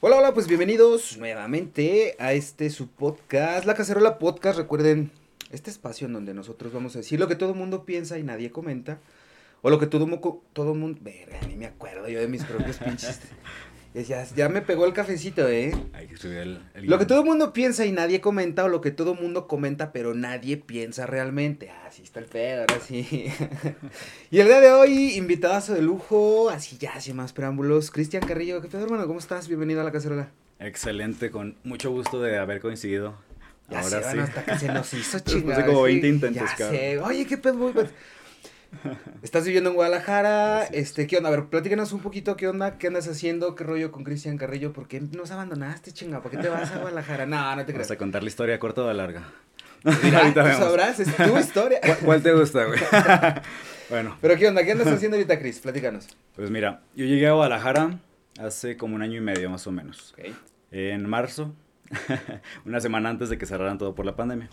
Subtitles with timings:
[0.00, 4.56] Hola, hola, pues bienvenidos nuevamente a este su podcast, La Cacerola Podcast.
[4.56, 5.10] Recuerden,
[5.50, 8.22] este espacio en donde nosotros vamos a decir lo que todo el mundo piensa y
[8.22, 9.00] nadie comenta.
[9.60, 11.00] O lo que todo, mundo, todo mundo...
[11.02, 13.18] Verga, ni me acuerdo yo de mis propios pinches...
[13.94, 15.72] Ya, ya me pegó el cafecito, ¿eh?
[15.92, 18.68] Hay que subir el, el Lo que todo el mundo piensa y nadie comenta, o
[18.68, 21.70] lo que todo el mundo comenta, pero nadie piensa realmente.
[21.70, 23.06] Ah, sí está el pedo, ahora sí.
[24.30, 27.90] y el día de hoy, invitadazo de lujo, así ya, sin más preámbulos.
[27.90, 29.06] Cristian Carrillo, ¿qué pedo, hermano?
[29.06, 29.48] ¿Cómo estás?
[29.48, 30.30] Bienvenido a la cacerola.
[30.60, 33.16] Excelente, con mucho gusto de haber coincidido.
[33.68, 34.04] Ya Ahora sé, sí.
[34.04, 35.66] bueno, hasta que se nos hizo chingada.
[35.66, 36.76] como sí, 20 intentos, ya cabrón.
[36.78, 36.98] sé.
[37.00, 37.72] Oye, ¿qué pedo?
[39.22, 41.28] Estás viviendo en Guadalajara, este, ¿qué onda?
[41.28, 42.78] A ver, platícanos un poquito, ¿qué onda?
[42.78, 43.54] ¿Qué andas haciendo?
[43.54, 44.72] ¿Qué rollo con Cristian Carrillo?
[44.72, 46.20] ¿Por qué nos abandonaste, chinga?
[46.22, 47.26] ¿Por qué te vas a Guadalajara?
[47.26, 47.88] No, no te creas.
[47.88, 49.22] Vamos a contar la historia corta o larga.
[50.02, 50.64] Mira, Ahorita tú vemos.
[50.64, 51.80] sabrás, es tu historia.
[51.80, 52.80] ¿Cuál, cuál te gusta, güey?
[53.90, 54.64] bueno, Pero ¿qué onda?
[54.64, 55.60] ¿Qué andas haciendo ahorita, Cris?
[55.60, 56.08] Platícanos.
[56.36, 57.98] pues mira, yo llegué a Guadalajara
[58.38, 60.14] hace como un año y medio más o menos.
[60.70, 61.54] En marzo,
[62.64, 64.48] una semana antes de que cerraran todo por la pandemia.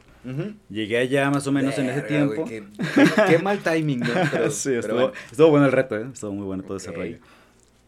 [0.70, 2.46] Llegué allá más o menos en ese tiempo.
[2.46, 4.08] qué, mal timing, ¿no?
[4.32, 5.14] Pero, sí, pero estuvo, bueno.
[5.32, 6.08] estuvo bueno el reto, ¿eh?
[6.14, 6.96] Estuvo muy bueno todo ese Ok.
[6.98, 7.18] rollo.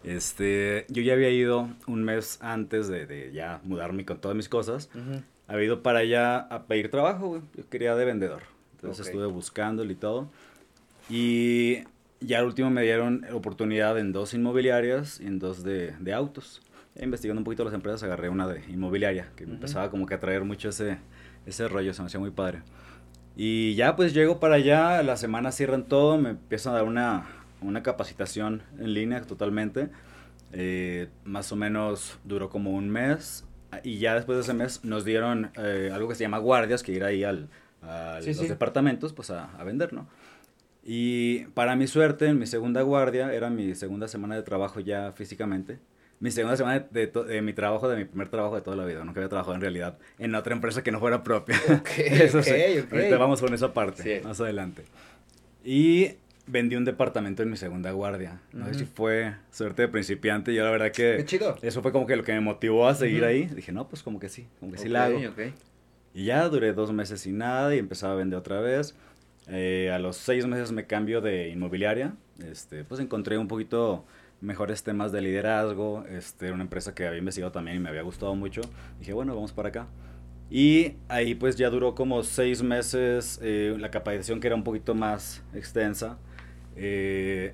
[0.03, 4.47] Este, yo ya había ido un mes antes de, de ya mudarme con todas mis
[4.49, 4.89] cosas.
[5.47, 7.41] Había ido para allá a pedir trabajo, güey.
[7.55, 8.41] Yo quería de vendedor.
[8.75, 10.29] Entonces estuve buscándolo y todo.
[11.09, 11.79] Y
[12.19, 16.61] ya al último me dieron oportunidad en dos inmobiliarias y en dos de, de autos.
[16.99, 19.55] Investigando un poquito las empresas, agarré una de inmobiliaria, que me Ujú.
[19.55, 20.97] empezaba como que a traer mucho ese,
[21.45, 22.63] ese rollo, se me hacía muy padre.
[23.35, 27.27] Y ya pues llego para allá, la semana cierran todo, me empiezan a dar una,
[27.61, 29.89] una capacitación en línea totalmente.
[30.53, 33.45] Eh, más o menos duró como un mes.
[33.83, 36.93] Y ya después de ese mes nos dieron eh, algo que se llama guardias, que
[36.93, 37.49] ir ahí al,
[37.83, 38.47] a Sí, los sí.
[38.47, 40.07] departamentos pues a, a vender, ¿no?
[40.83, 45.11] Y para mi suerte, en mi segunda guardia, era mi segunda semana de trabajo ya
[45.13, 45.79] físicamente.
[46.19, 49.03] Mi segunda semana de, de mi trabajo, de mi primer trabajo de toda la vida.
[49.03, 51.55] Nunca había trabajado en realidad en otra empresa que no fuera propia.
[51.79, 52.51] Ok, Eso sí.
[52.51, 52.93] ok, ok.
[52.93, 54.25] Ahorita vamos con esa parte, Sí.
[54.25, 54.83] más adelante.
[55.63, 56.11] Y
[56.47, 58.39] vendí un departamento en mi segunda guardia.
[58.53, 58.79] No sé Ujú.
[58.79, 60.53] si fue suerte de principiante.
[60.53, 61.55] Yo la verdad que Qué chido.
[61.61, 63.29] eso fue como que lo que me motivó a seguir Ujú.
[63.29, 63.45] ahí.
[63.45, 65.19] Dije, no, pues como que sí, como que sí la hago.
[66.13, 68.95] Y ya duré dos meses sin nada y empezaba a vender otra vez.
[69.49, 72.15] Eh, a los seis meses me cambio de inmobiliaria.
[72.43, 74.03] Este, pues encontré un poquito
[74.41, 76.05] mejores temas de liderazgo.
[76.09, 78.61] Este, una empresa que había investigado también y me había gustado mucho.
[78.99, 79.87] Dije, bueno, vamos para acá.
[80.49, 84.95] Y ahí pues ya duró como seis meses eh, la capacitación que era un poquito
[84.95, 86.17] más extensa.
[86.75, 87.53] eh,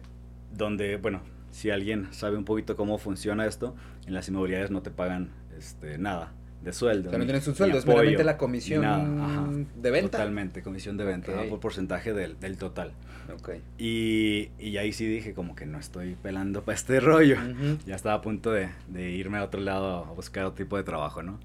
[0.54, 1.22] donde, bueno,
[1.52, 5.98] si alguien sabe un poquito cómo funciona esto, en las inmobiliarias no te pagan este,
[5.98, 6.34] nada
[6.64, 7.10] de sueldo.
[7.10, 9.48] O sea, no tienes un sueldo, es apoyo, meramente la comisión ajá.
[9.76, 10.18] de venta.
[10.18, 11.44] Totalmente, comisión de venta, Ok.
[11.44, 11.50] ¿no?
[11.50, 12.94] por porcentaje del, del total.
[13.34, 13.52] Ok.
[13.78, 17.36] Y, y ahí sí dije como que no estoy pelando para este rollo.
[17.36, 17.78] Ujú.
[17.86, 20.84] Ya estaba a punto de, de irme a otro lado a buscar otro tipo de
[20.84, 21.40] trabajo, ¿no?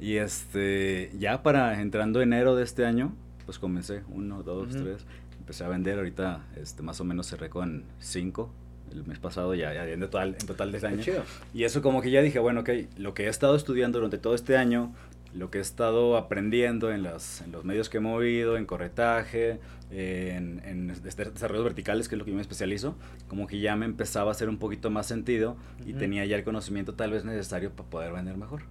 [0.00, 4.84] Y este, ya para entrando enero de este año, pues comencé, uno, dos, Ujú.
[4.84, 5.04] tres,
[5.38, 8.50] empecé a vender, ahorita este, más o menos cerré con cinco,
[8.92, 11.02] el mes pasado ya, ya en total, en total de este año.
[11.02, 11.22] chido.
[11.54, 14.34] Y eso como que ya dije, bueno, ok, lo que he estado estudiando durante todo
[14.34, 14.92] este año,
[15.34, 19.60] lo que he estado aprendiendo en, las, en los medios que he movido, en corretaje,
[19.92, 22.96] en, en des- desarrollos verticales, que es lo que yo me especializo,
[23.28, 26.44] como que ya me empezaba a hacer un poquito más sentido y tenía ya el
[26.44, 28.62] conocimiento tal vez necesario para poder vender mejor.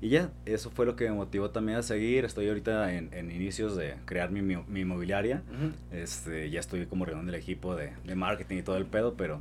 [0.00, 2.24] Y ya, eso fue lo que me motivó también a seguir.
[2.24, 5.42] Estoy ahorita en, en inicios de crear mi, mi, mi inmobiliaria.
[5.90, 9.40] Este, ya estoy como reuniendo el equipo de, de marketing y todo el pedo, pero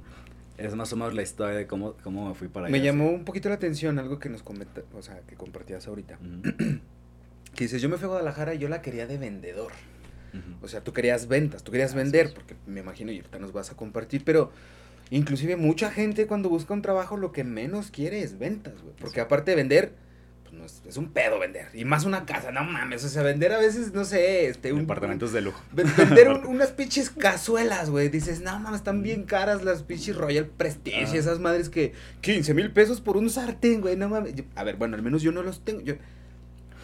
[0.58, 2.72] es más o menos la historia de cómo, cómo me fui para allá.
[2.72, 6.18] Me llamó un poquito la atención algo que nos comenta, o sea, que compartías ahorita.
[6.22, 6.80] Ujú,
[7.56, 9.72] Que dices, yo me fui a Guadalajara y yo la quería de vendedor.
[10.62, 13.72] O sea, tú querías ventas, tú querías vender, porque me imagino y ahorita nos vas
[13.72, 14.52] a compartir, pero
[15.10, 18.94] inclusive mucha gente cuando busca un trabajo lo que menos quiere es ventas, güey.
[19.00, 19.20] Porque Sí.
[19.22, 19.94] aparte de vender,
[20.68, 21.68] es, es un pedo vender.
[21.74, 23.04] Y más una casa, no mames.
[23.04, 25.60] O sea, vender a veces, no sé, este, un Departamentos de lujo.
[25.72, 28.10] Ven- Vender un- unas pinches cazuelas, güey.
[28.10, 31.06] Dices, no mames, están bien caras las pinches Royal Prestige.
[31.08, 31.16] Ah.
[31.16, 33.96] Esas madres que 15 mil pesos por un sartén, güey.
[33.96, 34.36] No mames.
[34.36, 35.82] Yo- a ver, bueno, al menos yo no los tengo.
[35.82, 35.96] Yo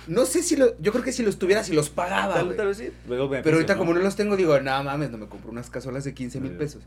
[0.08, 0.78] no sé si lo.
[0.82, 2.34] Yo creo que si los tuviera, si los pagaba.
[2.34, 2.90] Tal, tal vez sí.
[3.08, 5.70] Luego Pero beneficios, ahorita, como no los tengo, digo, no mames, no me compro unas
[5.70, 6.82] cazuelas de 15 mil pesos.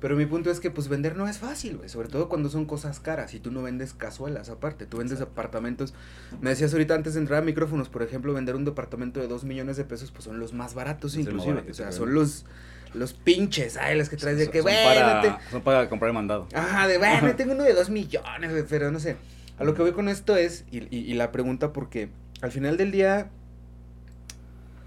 [0.00, 1.88] Pero mi punto es que, pues, vender no es fácil, güey.
[1.90, 3.34] Sobre todo cuando son cosas caras.
[3.34, 4.86] Y tú no vendes cazuelas, aparte.
[4.86, 5.32] Tú vendes Exacto.
[5.38, 5.92] apartamentos.
[6.40, 9.44] Me decías ahorita antes de entrar a micrófonos, por ejemplo, vender un departamento de 2
[9.44, 11.64] millones de pesos, pues son los más baratos, Es inclusive.
[11.70, 12.46] o sea, son los,
[12.94, 16.14] los pinches, ay, los que traes de que, güey, no te- son para comprar el
[16.14, 16.48] mandado.
[16.54, 19.16] Ajá, de bueno, tengo uno de 2 millones, güey, pero no sé.
[19.58, 22.08] A lo que voy con esto es, y, y- y la pregunta porque
[22.40, 23.28] al final del día,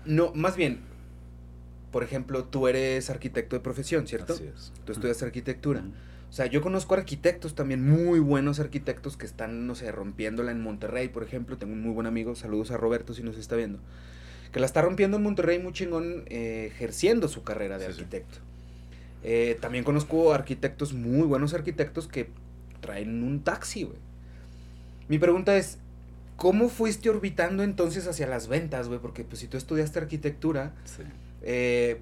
[0.06, 0.80] no, más bien,
[1.94, 4.34] por ejemplo, tú eres arquitecto de profesión, ¿cierto?
[4.34, 4.74] Así es.
[4.84, 5.82] Tú estudias arquitectura.
[5.82, 10.52] O O sea, yo conozco arquitectos también, muy buenos arquitectos que están, no sé, rompiéndola
[10.52, 11.58] en Monterrey, por ejemplo.
[11.58, 13.78] Tengo un muy buen amigo, saludos a Roberto si nos está viendo,
[14.52, 18.00] que la está rompiendo en Monterrey muy chingón eh, ejerciendo su carrera de Sí, sí.
[18.00, 18.40] arquitecto.
[19.24, 22.28] Eh, también conozco arquitectos, muy buenos arquitectos que
[22.82, 24.00] traen un taxi, güey.
[25.08, 25.78] Mi pregunta es,
[26.36, 29.00] ¿cómo fuiste orbitando entonces hacia las ventas, güey?
[29.00, 31.04] Porque pues si tú estudiaste arquitectura, Sí.
[31.44, 32.00] Eh,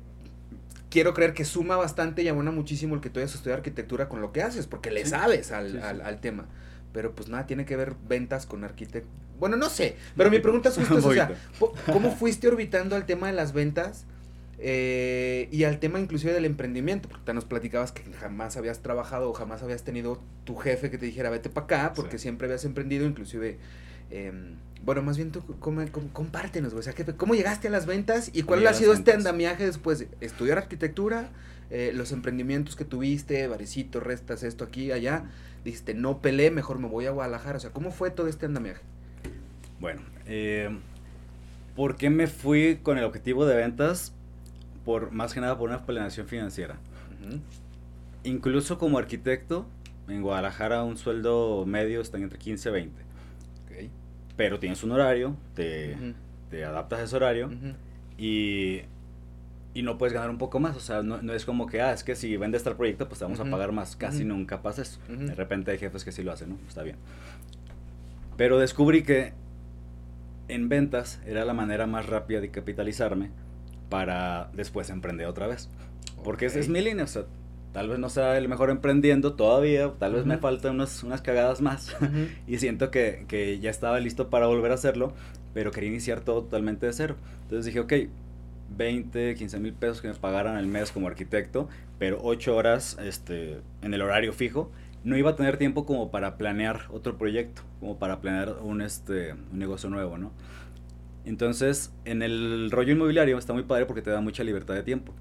[0.89, 4.21] quiero creer que suma bastante y abona muchísimo el que tú hayas estudiado arquitectura con
[4.21, 5.11] lo que haces, porque le Sí.
[5.11, 5.83] sabes al, Sí, sí.
[5.83, 6.45] al- al tema.
[6.93, 9.07] Pero pues nada, tiene que ver ventas con arquitecto.
[9.39, 11.31] Bueno, no sé, pero mi pregunta es justo, o sea,
[11.91, 14.05] ¿cómo fuiste orbitando al tema de las ventas
[14.59, 17.07] eh, y al tema inclusive del emprendimiento?
[17.09, 20.97] Porque te nos platicabas que jamás habías trabajado o jamás habías tenido tu jefe que
[20.97, 23.57] te dijera vete para acá, porque siempre habías emprendido, inclusive...
[24.11, 24.31] eh,
[24.85, 26.79] bueno, más bien tú com- com- compártenos, güey.
[26.79, 29.99] O sea, ¿qué- ¿cómo llegaste a las ventas y cuál ha sido este andamiaje después
[29.99, 31.29] de estudiar arquitectura,
[31.69, 35.23] eh, los emprendimientos que tuviste, varicitos, restas, esto aquí, allá?
[35.63, 37.57] Dijiste, no peleé, mejor me voy a Guadalajara.
[37.57, 38.81] O sea, ¿cómo fue todo este andamiaje?
[39.79, 40.69] Bueno, eh,
[41.75, 44.13] ¿por qué me fui con el objetivo de ventas?
[44.85, 46.77] Por, más que nada por una planeación financiera.
[48.23, 49.65] Incluso como arquitecto,
[50.07, 53.01] en Guadalajara un sueldo medio está entre 15 y 20.
[54.37, 55.95] Pero tienes un horario, te,
[56.49, 57.49] te adaptas a ese horario
[58.17, 58.81] y,
[59.73, 60.75] y no puedes ganar un poco más.
[60.77, 63.19] O sea, no, no es como que, ah, es que si vendes tal proyecto, pues
[63.19, 63.95] te vamos a pagar más.
[63.95, 64.99] Casi nunca pasa eso.
[65.07, 66.57] De repente hay jefes que sí lo hacen, ¿no?
[66.67, 66.97] Está bien.
[68.37, 69.33] Pero descubrí que
[70.47, 73.29] en ventas era la manera más rápida de capitalizarme
[73.89, 75.69] para después emprender otra vez.
[76.23, 77.25] Porque esa es mi línea, o sea,
[77.73, 81.61] tal vez no sea el mejor emprendiendo todavía, tal vez me faltan unas, unas cagadas
[81.61, 81.95] más.
[82.47, 85.13] Y siento que, que ya estaba listo para volver a hacerlo,
[85.53, 87.15] pero quería iniciar todo totalmente de cero.
[87.43, 87.93] Entonces dije, ok,
[88.77, 91.69] 20, 15 mil pesos que me pagaran al mes como arquitecto,
[91.99, 94.71] pero 8 horas este, en el horario fijo.
[95.03, 99.33] No iba a tener tiempo como para planear otro proyecto, como para planear un, este,
[99.33, 100.31] un negocio nuevo, ¿no?
[101.25, 105.13] Entonces, en el rollo inmobiliario está muy padre porque te da mucha libertad de tiempo.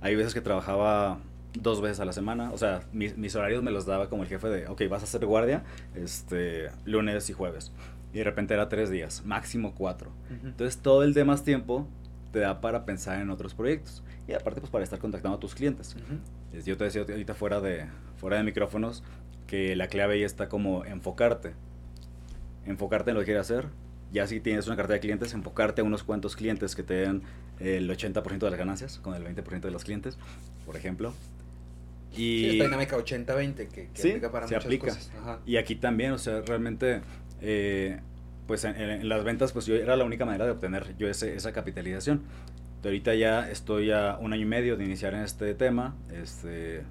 [0.00, 1.20] Hay veces que trabajaba
[1.54, 4.28] dos veces a la semana, o sea, mis, mis horarios me los daba como el
[4.28, 5.64] jefe de, ok, vas a hacer guardia
[5.94, 7.72] este, lunes y jueves.
[8.12, 10.10] Y de repente era tres días, máximo cuatro.
[10.42, 11.86] Entonces todo el demás tiempo
[12.32, 14.02] te da para pensar en otros proyectos.
[14.26, 15.96] Y aparte pues para estar contactando a tus clientes.
[16.64, 17.86] Yo te decía ahorita fuera de,
[18.16, 19.02] fuera de micrófonos
[19.46, 21.52] que la clave ahí está como enfocarte.
[22.66, 23.66] Enfocarte en lo que quieres hacer.
[24.10, 27.22] Ya si tienes una cartera de clientes, enfocarte a unos cuantos clientes que te den
[27.60, 30.16] el 80% de las ganancias, con el 20% de los clientes,
[30.64, 31.12] por ejemplo.
[32.14, 34.86] Sí, Y, esta dinámica 80-20 que, que Sí, aplica para se muchas aplica.
[34.86, 35.12] cosas.
[35.20, 35.38] Ajá.
[35.46, 37.00] y aquí también, o sea, realmente,
[37.40, 38.00] eh,
[38.46, 41.34] pues en, en- las ventas, pues yo era la única manera de obtener yo ese,
[41.36, 42.22] esa capitalización.
[42.84, 45.96] Ahorita ya estoy a un año y medio de iniciar en este tema.
[46.12, 46.82] Este,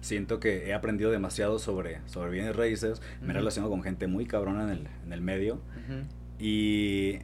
[0.00, 3.00] siento que he aprendido demasiado sobre, sobre bienes raíces.
[3.20, 3.38] Me he Ujú.
[3.38, 5.54] relacionado con gente muy cabrona en el, en el medio.
[5.54, 6.02] Ujú.
[6.38, 7.18] Y,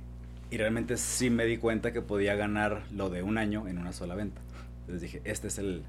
[0.51, 3.93] y realmente sí me di cuenta que podía ganar lo de un año en una
[3.93, 4.41] sola venta.
[4.81, 5.83] Entonces dije, este es el...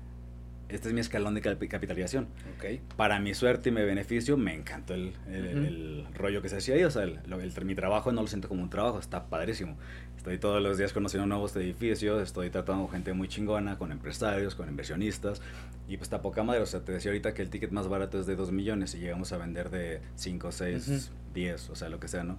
[0.73, 2.27] Este es mi escalón de capi- capitalización
[2.57, 2.81] Ok.
[2.97, 5.65] para mi suerte y mi beneficio, me encantó el, el- Ujú.
[5.67, 6.83] el rollo que se hacía ahí.
[6.83, 7.19] O sea, el-
[7.63, 9.77] mi trabajo no lo siento como un trabajo, está padrísimo.
[10.17, 14.55] Estoy todos los días conociendo nuevos edificios, estoy tratando con gente muy chingona, con empresarios,
[14.55, 15.41] con inversionistas.
[15.87, 16.61] Y pues está poca madre.
[16.61, 18.99] O sea, te decía ahorita que el ticket más barato es de 2 millones y
[18.99, 21.13] llegamos a vender de 5, 6, Ujú.
[21.35, 22.37] 10, o sea, lo que sea, ¿no?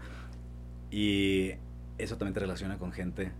[0.90, 1.52] Y
[1.98, 3.30] eso también te relaciona con gente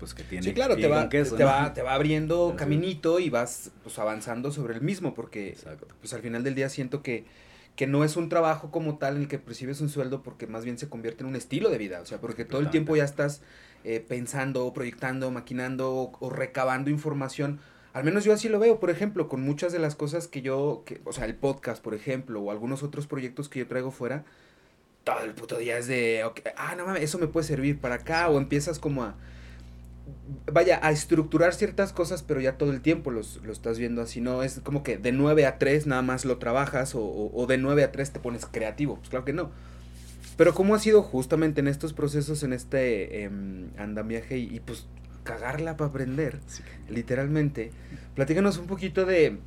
[0.00, 1.50] pues que tiene Sí, claro, te va, queso, te, ¿no?
[1.50, 5.86] va, te va abriendo caminito y vas pues, avanzando sobre el mismo, porque Exacto.
[6.00, 7.26] pues al final del día siento que,
[7.76, 10.64] que no es un trabajo como tal en el que percibes un sueldo porque más
[10.64, 13.04] bien se convierte en un estilo de vida, o sea, porque todo el tiempo ya
[13.04, 13.42] estás
[13.84, 17.60] eh, pensando, proyectando, maquinando o, o recabando información.
[17.92, 20.82] Al menos yo así lo veo, por ejemplo, con muchas de las cosas que yo,
[20.86, 24.24] que, o sea, el podcast, por ejemplo, o algunos otros proyectos que yo traigo fuera,
[25.04, 26.22] todo el puto día es de,
[26.56, 29.16] ah, no mames, eso me puede servir para acá, o empiezas como a,
[30.52, 34.20] vaya, a estructurar ciertas cosas, pero ya todo el tiempo los, lo estás viendo así,
[34.20, 37.46] no es como que de 9 a 3 nada más lo trabajas, o, o- o
[37.46, 39.50] de 9 a 3 te pones creativo, pues claro que no.
[40.36, 44.86] Pero cómo ha sido justamente en estos procesos, en este em, andamiaje y, y, pues
[45.22, 46.62] cagarla para aprender, Sí.
[46.88, 47.72] literalmente.
[48.14, 49.38] Platícanos un poquito de,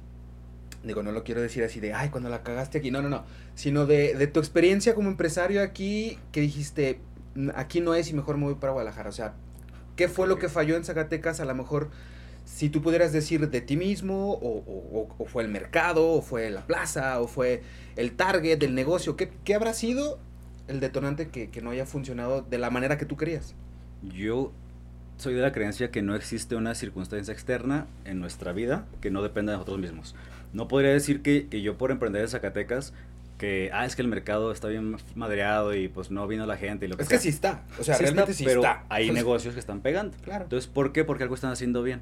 [0.83, 3.23] digo, no lo quiero decir así de, ay, cuando la cagaste aquí, no, no, no,
[3.55, 6.99] sino de, de tu experiencia como empresario aquí, que dijiste,
[7.35, 9.33] "Mm, aquí no es y mejor me voy para Guadalajara, o sea,
[9.95, 11.39] ¿qué fue lo que falló en Zacatecas?
[11.39, 11.89] A lo mejor,
[12.45, 16.65] si tú pudieras decir de ti mismo, o, o- fue el mercado, o fue la
[16.67, 17.61] plaza, o fue
[17.95, 20.19] el target del negocio, ¿qué, qué habrá sido
[20.67, 23.55] el detonante que, que no haya funcionado de la manera que tú querías?
[24.01, 24.51] Yo
[25.17, 29.21] soy de la creencia que no existe una circunstancia externa en nuestra vida que no
[29.21, 30.15] dependa de nosotros mismos.
[30.51, 32.93] No podría decir que, que yo por emprender en Zacatecas
[33.43, 36.85] que, ah, es que el mercado está bien madreado y pues no vino la gente
[36.85, 37.17] y lo que Es sea.
[37.17, 37.63] que sí está.
[37.79, 38.85] O sea, Sí realmente está, sí pero está.
[38.89, 40.15] hay Pues, negocios que están pegando.
[40.23, 40.45] Claro.
[40.45, 41.03] Entonces, ¿por qué?
[41.03, 42.01] Porque algo están haciendo bien.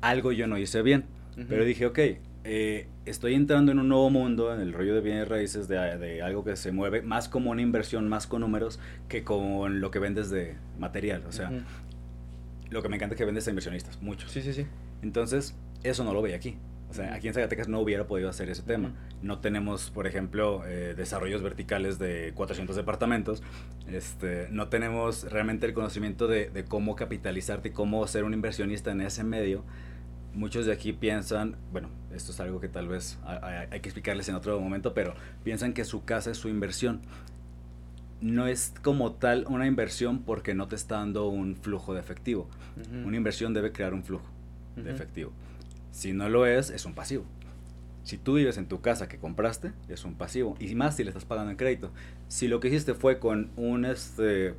[0.00, 1.04] Algo yo no hice bien.
[1.36, 1.46] Ujú.
[1.48, 1.98] Pero dije, ok,
[2.44, 6.22] eh, estoy entrando en un nuevo mundo, en el rollo de bienes raíces, de, de
[6.22, 8.78] algo que se mueve más como una inversión, más con números,
[9.08, 11.24] que con lo que vendes de material.
[11.28, 11.60] O sea, Ujú.
[12.70, 14.30] lo que me encanta es que vendes a inversionistas, muchos.
[14.30, 14.66] Sí, sí, sí.
[15.02, 16.56] Entonces, eso no lo veía aquí.
[16.88, 18.92] O sea, aquí en Zacatecas no hubiera podido hacer ese tema.
[19.20, 23.42] No tenemos, por ejemplo, eh, desarrollos verticales de 400 departamentos.
[23.88, 28.92] Este, no tenemos realmente el conocimiento de, de cómo capitalizarte y cómo ser un inversionista
[28.92, 29.64] en ese medio.
[30.32, 34.28] Muchos de aquí piensan, bueno, esto es algo que tal vez hay, hay- que explicarles
[34.28, 35.14] en otro momento, pero
[35.44, 37.00] piensan que su casa es su inversión.
[38.20, 42.48] No es como tal una inversión porque no te está dando un flujo de efectivo.
[42.80, 43.08] Ujú.
[43.08, 44.24] Una inversión debe crear un flujo
[44.76, 44.90] de Ujú.
[44.90, 45.32] efectivo.
[45.96, 47.24] Si no lo es, es un pasivo.
[48.04, 50.54] Si tú vives en tu casa que compraste, es un pasivo.
[50.60, 51.90] Y más si le estás pagando en crédito.
[52.28, 54.52] Si lo que hiciste fue con un, este,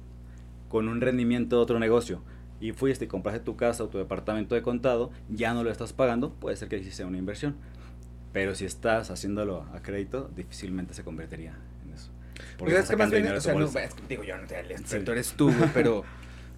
[0.68, 2.24] con un rendimiento de otro negocio
[2.60, 5.94] y fuiste y compraste tu casa o tu departamento de contado, ya no lo estás
[5.94, 7.56] pagando, puede ser que sea una inversión.
[8.34, 12.10] Pero si estás haciéndolo a crédito, difícilmente se convertiría en eso.
[12.58, 13.70] Porque es que más bien, o sea, no,
[14.10, 14.96] digo yo, no te Sí.
[15.06, 16.04] eres tú, pero,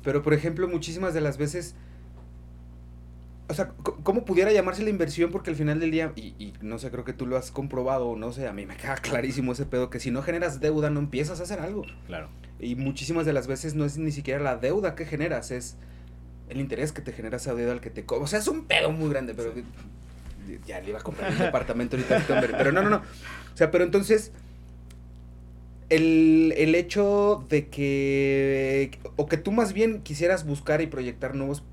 [0.06, 1.76] pero por ejemplo, muchísimas de las veces,
[3.50, 3.70] o sea,
[4.04, 5.32] ¿cómo pudiera llamarse la inversión?
[5.32, 8.08] Porque al final del día, y, y no sé, creo que tú lo has comprobado,
[8.08, 10.92] o no sé, a mí me queda clarísimo ese pedo, que si no generas deuda,
[10.92, 11.84] no empiezas a hacer algo.
[12.06, 12.30] Claro.
[12.60, 15.78] Y muchísimas de las veces no es ni siquiera la deuda que generas, es
[16.48, 18.06] el interés que te genera esa deuda al que te...
[18.08, 19.52] O sea, es un pedo muy grande, pero...
[20.68, 22.98] Ya le iba a comprar un departamento ahorita, pero no, no, no.
[22.98, 24.32] O sea, pero entonces...
[25.90, 29.00] El, el hecho de que...
[29.16, 31.64] O que tú más bien quisieras buscar y proyectar nuevos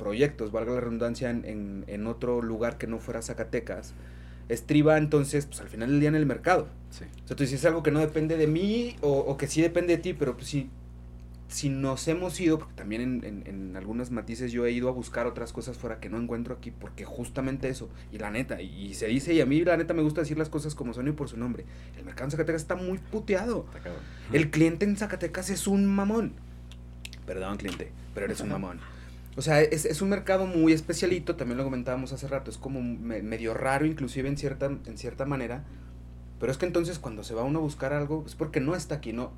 [0.00, 3.92] proyectos, valga la redundancia, en, en, en otro lugar que no fuera Zacatecas,
[4.48, 6.68] estriba entonces, pues al final del día en el mercado.
[6.88, 7.04] Sí.
[7.22, 9.60] O sea, tú dices, es algo que no depende de mí o, o que sí
[9.60, 10.70] depende de ti, pero pues si,
[11.48, 14.92] si nos hemos ido, porque también en, en, en algunos matices yo he ido a
[14.92, 18.86] buscar otras cosas fuera que no encuentro aquí, porque justamente eso, y la neta, y,
[18.86, 21.08] y se dice, y a mí la neta me gusta decir las cosas como son
[21.08, 21.66] y por su nombre,
[21.98, 23.66] el mercado en Zacatecas está muy puteado.
[23.76, 23.90] Está.
[24.32, 26.32] El cliente en Zacatecas es un mamón.
[27.26, 28.80] Perdón, cliente, pero eres un mamón.
[29.36, 32.82] O sea, es, es un mercado muy especialito, también lo comentábamos hace rato, es como
[32.82, 35.64] me- medio raro inclusive en cierta, en cierta manera,
[36.38, 38.96] pero es que entonces cuando se va uno a buscar algo es porque no está
[38.96, 39.32] aquí, no,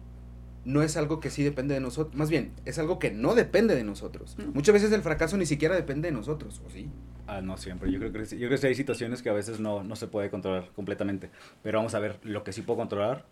[0.65, 3.75] no es algo que sí depende de nosotros, más bien, es algo que no depende
[3.75, 4.37] de nosotros.
[4.39, 4.55] Mm.
[4.55, 6.89] Muchas veces el fracaso ni siquiera depende de nosotros, ¿o sí?
[7.27, 7.91] Ah, no siempre.
[7.91, 9.97] Yo creo que sí, yo creo que sí hay situaciones que a veces no, no
[9.97, 11.31] se puede controlar completamente.
[11.63, 13.25] Pero vamos a ver, lo que sí puedo controlar,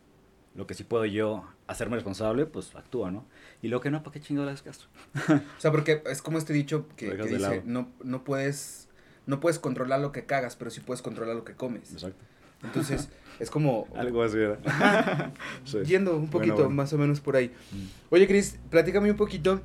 [0.54, 3.25] lo que sí puedo yo hacerme responsable, pues actúo, ¿no?
[3.62, 4.88] Y lo que no, ¿para qué chingo le hagas caso?
[5.28, 8.88] O sea, porque es como este dicho que, dice, no, no puedes...
[9.26, 11.92] No puedes controlar lo que cagas, pero sí puedes controlar lo que comes.
[11.92, 12.25] Exacto.
[12.64, 13.87] Entonces, es como...
[13.95, 14.59] Algo así era.
[15.64, 15.78] Sí.
[15.85, 16.83] Yendo un poquito Bueno, bueno.
[16.83, 17.49] más o menos por ahí.
[17.71, 17.85] Mm.
[18.11, 19.61] Oye, Cris, platícame un poquito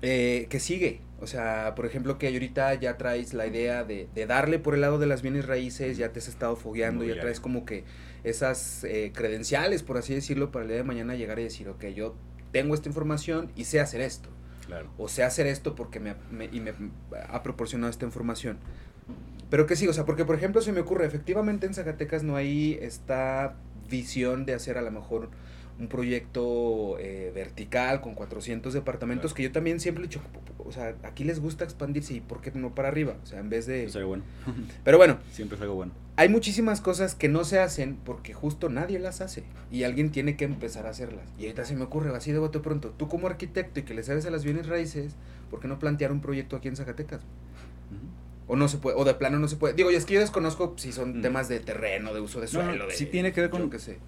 [0.00, 1.02] eh, qué sigue.
[1.20, 4.80] O sea, por ejemplo, que ahorita ya traes la idea de, de darle por el
[4.80, 7.84] lado de las bienes raíces, ya te has estado fogueando, ya traes como que
[8.24, 11.84] esas eh, credenciales, por así decirlo, para el día de mañana llegar y decir, ok,
[11.86, 12.14] yo
[12.52, 14.28] tengo esta información y sé hacer esto.
[14.66, 14.88] Claro.
[14.98, 16.72] O sé hacer esto porque me, me- y me
[17.28, 18.58] ha proporcionado esta información.
[19.50, 22.36] Pero que sí, o sea, porque por ejemplo se me ocurre, efectivamente en Zacatecas no
[22.36, 23.56] hay esta
[23.88, 25.30] visión de hacer a lo mejor
[25.78, 29.36] un proyecto eh, vertical con 400 departamentos Claro.
[29.36, 30.20] que yo también siempre he dicho,
[30.58, 33.16] o sea, aquí les gusta expandirse y ¿por qué no para arriba?
[33.22, 33.84] O sea, en vez de...
[33.84, 34.24] Es algo bueno.
[34.84, 35.92] Pero bueno, Siempre es algo bueno.
[36.18, 40.36] Hay muchísimas cosas que no se hacen porque justo nadie las hace y alguien tiene
[40.36, 41.24] que empezar a hacerlas.
[41.38, 44.02] Y ahorita se me ocurre, así de bote pronto, tú como arquitecto y que le
[44.02, 45.14] sabes a las bienes raíces,
[45.48, 47.22] ¿por qué no plantear un proyecto aquí en Zacatecas?
[48.48, 49.74] O no se puede, o de plano no se puede.
[49.74, 52.62] Digo, y es que yo desconozco si son temas de terreno, de uso de No,
[52.62, 52.94] no, suelo, de...
[52.94, 53.98] sí tiene que ver con- Yo sé.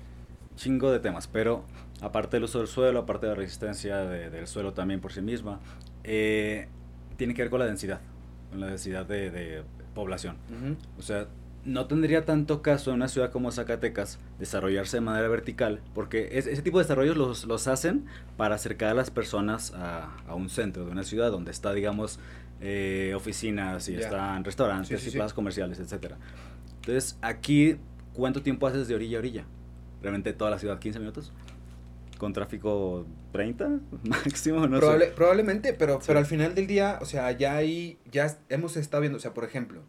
[0.57, 1.65] Chingo de temas, pero
[2.01, 5.21] aparte del uso del suelo, aparte de la resistencia de- del suelo también por sí
[5.23, 5.61] misma,
[6.05, 6.67] eh,
[7.17, 8.01] tiene que ver con la densidad,
[8.51, 9.63] con la densidad de, de
[9.95, 10.37] población.
[10.99, 11.29] O sea,
[11.65, 16.47] no tendría tanto caso en una ciudad como Zacatecas desarrollarse de manera vertical, porque es-
[16.47, 20.49] ese tipo de desarrollos los, los hacen para acercar a las personas a, a un
[20.49, 22.19] centro de una ciudad donde está, digamos,
[22.63, 25.17] eh, oficinas y están restaurantes Sí, sí, y sí.
[25.19, 26.17] plazas comerciales, etcétera.
[26.81, 27.77] Entonces, aquí,
[28.15, 29.45] ¿cuánto tiempo haces de orilla a orilla?
[30.03, 31.33] Realmente toda la ciudad, 15 minutos.
[32.19, 35.13] Con tráfico 30 máximo, no Probable- sé.
[35.13, 39.17] Probablemente, pero, pero al final del día, o sea, ya ahí, ya hemos estado viendo,
[39.19, 39.83] o sea, por ejemplo,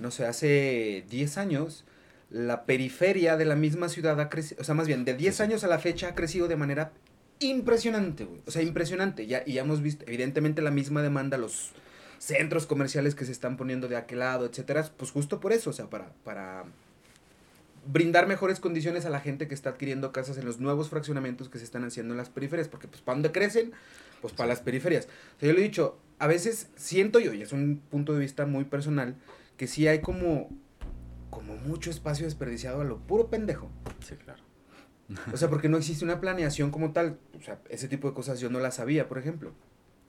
[0.00, 1.84] no sé, hace 10 años,
[2.30, 5.36] la periferia de la misma ciudad ha crecido, o sea, más bien, de 10 Sí,
[5.36, 5.42] sí.
[5.42, 6.92] años a la fecha ha crecido de manera
[7.38, 8.40] impresionante, güey.
[8.46, 9.26] O sea, impresionante.
[9.26, 11.72] Ya, y ya hemos visto, evidentemente, la misma demanda, los
[12.18, 15.72] centros comerciales que se están poniendo de aquel lado, etcétera, pues justo por eso, o
[15.72, 16.64] sea, para, para
[17.86, 21.58] brindar mejores condiciones a la gente que está adquiriendo casas en los nuevos fraccionamientos que
[21.58, 23.72] se están haciendo en las periferias, porque pues para dónde crecen,
[24.20, 25.06] pues para las periferias.
[25.06, 28.20] O sea, yo le he dicho, a veces siento yo, y es un punto de
[28.20, 29.16] vista muy personal,
[29.60, 30.48] que sí hay como,
[31.28, 33.70] como mucho espacio desperdiciado a lo puro pendejo.
[34.02, 34.42] Sí, claro.
[35.34, 37.18] O sea, porque no existe una planeación como tal.
[37.38, 39.52] O sea, ese tipo de cosas yo no las sabía, por ejemplo.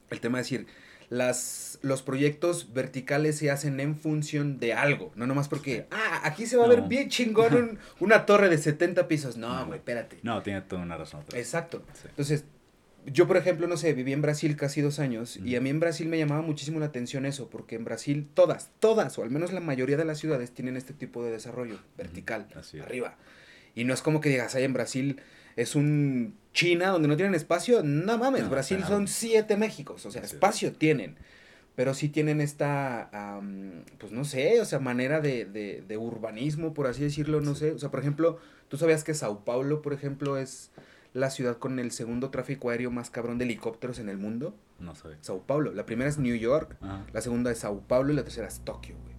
[0.08, 0.66] El tema de decir,
[1.10, 6.46] las, los proyectos verticales se hacen en función de algo, no nomás porque, ah, aquí
[6.46, 6.88] se va a ver No.
[6.88, 9.36] bien chingón un- una torre de 70 pisos.
[9.36, 9.66] No, No.
[9.66, 10.18] güey, espérate.
[10.22, 11.20] No, tiene toda una razón.
[11.34, 11.84] Exacto.
[11.92, 12.08] Sí.
[12.08, 12.46] Entonces,
[13.06, 15.56] yo, por ejemplo, no sé, viví en Brasil casi dos años y Ujú.
[15.56, 19.18] a mí en Brasil me llamaba muchísimo la atención eso, porque en Brasil todas, todas,
[19.18, 22.78] o al menos la mayoría de las ciudades tienen este tipo de desarrollo vertical, Así
[22.78, 22.82] es.
[22.84, 23.16] arriba.
[23.74, 25.20] Y no es como que digas, ay, en Brasil
[25.56, 27.82] es un China donde no tienen espacio.
[27.82, 28.94] No mames, No, Brasil claro.
[28.94, 30.32] son siete Méxicos, o sea, Así es.
[30.34, 31.16] espacio tienen.
[31.74, 36.74] Pero sí tienen esta, am, pues no sé, o sea, manera de, de, de urbanismo,
[36.74, 37.60] por así decirlo, no Sí.
[37.60, 37.72] sé.
[37.72, 40.70] O sea, por ejemplo, ¿tú sabías que Sao Paulo, por ejemplo, es
[41.14, 44.54] la ciudad con el segundo tráfico aéreo más cabrón de helicópteros en el mundo?
[44.80, 45.08] No sé.
[45.20, 45.72] Sao Paulo.
[45.72, 47.04] La primera es New York, Ajá.
[47.12, 49.12] la segunda es Sao Paulo y la tercera es Tokio, güey.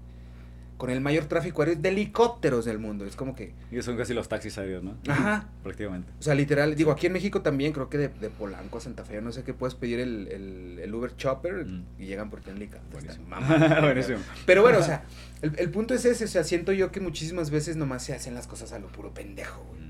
[0.75, 3.05] Con el mayor tráfico aéreo de helicópteros del mundo.
[3.05, 4.97] Es como que, Y son casi los taxis aéreos, ¿no?
[5.07, 6.11] ajá, Prácticamente.
[6.19, 9.05] o sea, literal, digo, aquí en México también, creo que de, de Polanco a Santa
[9.05, 11.85] Fe, no sé qué, puedes pedir el, el, el Uber Chopper Mm.
[11.99, 12.69] y llegan por ti en.
[12.91, 13.27] Buenísimo.
[13.27, 13.79] Mamá.
[13.81, 14.17] Buenísimo.
[14.45, 15.03] Pero bueno, o sea,
[15.41, 18.33] el, el punto es ese, o sea, siento yo que muchísimas veces nomás se hacen
[18.33, 19.82] las cosas a lo puro pendejo, güey.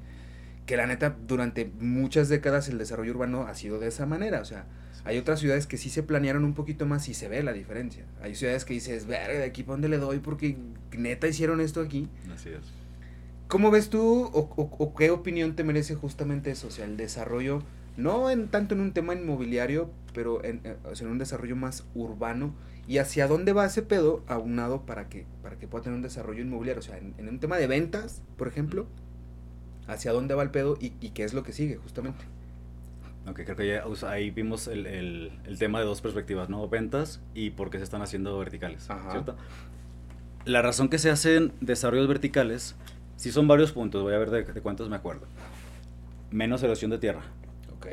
[0.66, 4.46] Que la neta, durante muchas décadas el desarrollo urbano ha sido de esa manera, o
[4.46, 4.66] sea,
[5.06, 8.06] hay otras ciudades que sí se planearon un poquito más y se ve la diferencia.
[8.22, 10.56] Hay ciudades que dices, verga, de aquí para dónde le doy porque
[10.98, 12.08] neta hicieron esto aquí.
[12.34, 12.62] Así es.
[13.50, 14.02] ¿Cómo ves tú
[14.34, 16.68] o, o- o qué opinión te merece justamente eso?
[16.68, 17.62] O sea, el desarrollo,
[17.98, 21.56] no en tanto en un tema inmobiliario, pero en, eh, o sea, en un desarrollo
[21.58, 22.56] más urbano.
[22.88, 26.42] ¿Y hacia dónde va ese pedo aunado para que, para que pueda tener un desarrollo
[26.42, 26.80] inmobiliario?
[26.80, 28.88] O sea, en, en un tema de ventas, por ejemplo,
[29.88, 32.26] ¿hacia dónde va el pedo y, y qué es lo que sigue justamente?
[33.28, 36.50] Ok, creo que ya o sea, ahí vimos el, el, el tema de dos perspectivas,
[36.50, 36.68] ¿no?
[36.68, 39.12] Ventas y por qué se están haciendo verticales, Ajá.
[39.12, 39.36] ¿cierto?
[40.46, 42.76] La razón que se hacen desarrollos verticales,
[43.16, 45.26] sí son varios puntos, voy a ver de, de cuántos me acuerdo.
[46.32, 47.22] Menos erosión de tierra,
[47.78, 47.88] Ok.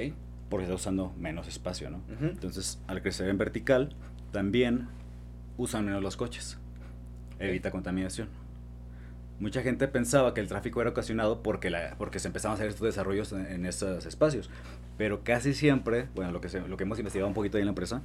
[0.49, 1.99] porque está usando menos espacio, ¿no?
[2.17, 2.25] Ujú.
[2.27, 3.95] Entonces, al crecer en vertical,
[4.33, 4.89] también
[5.59, 6.59] usan menos los coches.
[7.39, 8.29] Evita contaminación.
[9.41, 12.69] Mucha gente pensaba que el tráfico era ocasionado porque, la, porque se empezaban a hacer
[12.69, 14.51] estos desarrollos en, en esos espacios.
[14.99, 17.67] Pero casi siempre, bueno, lo que, se- lo que hemos investigado un poquito ahí en
[17.67, 18.03] la empresa,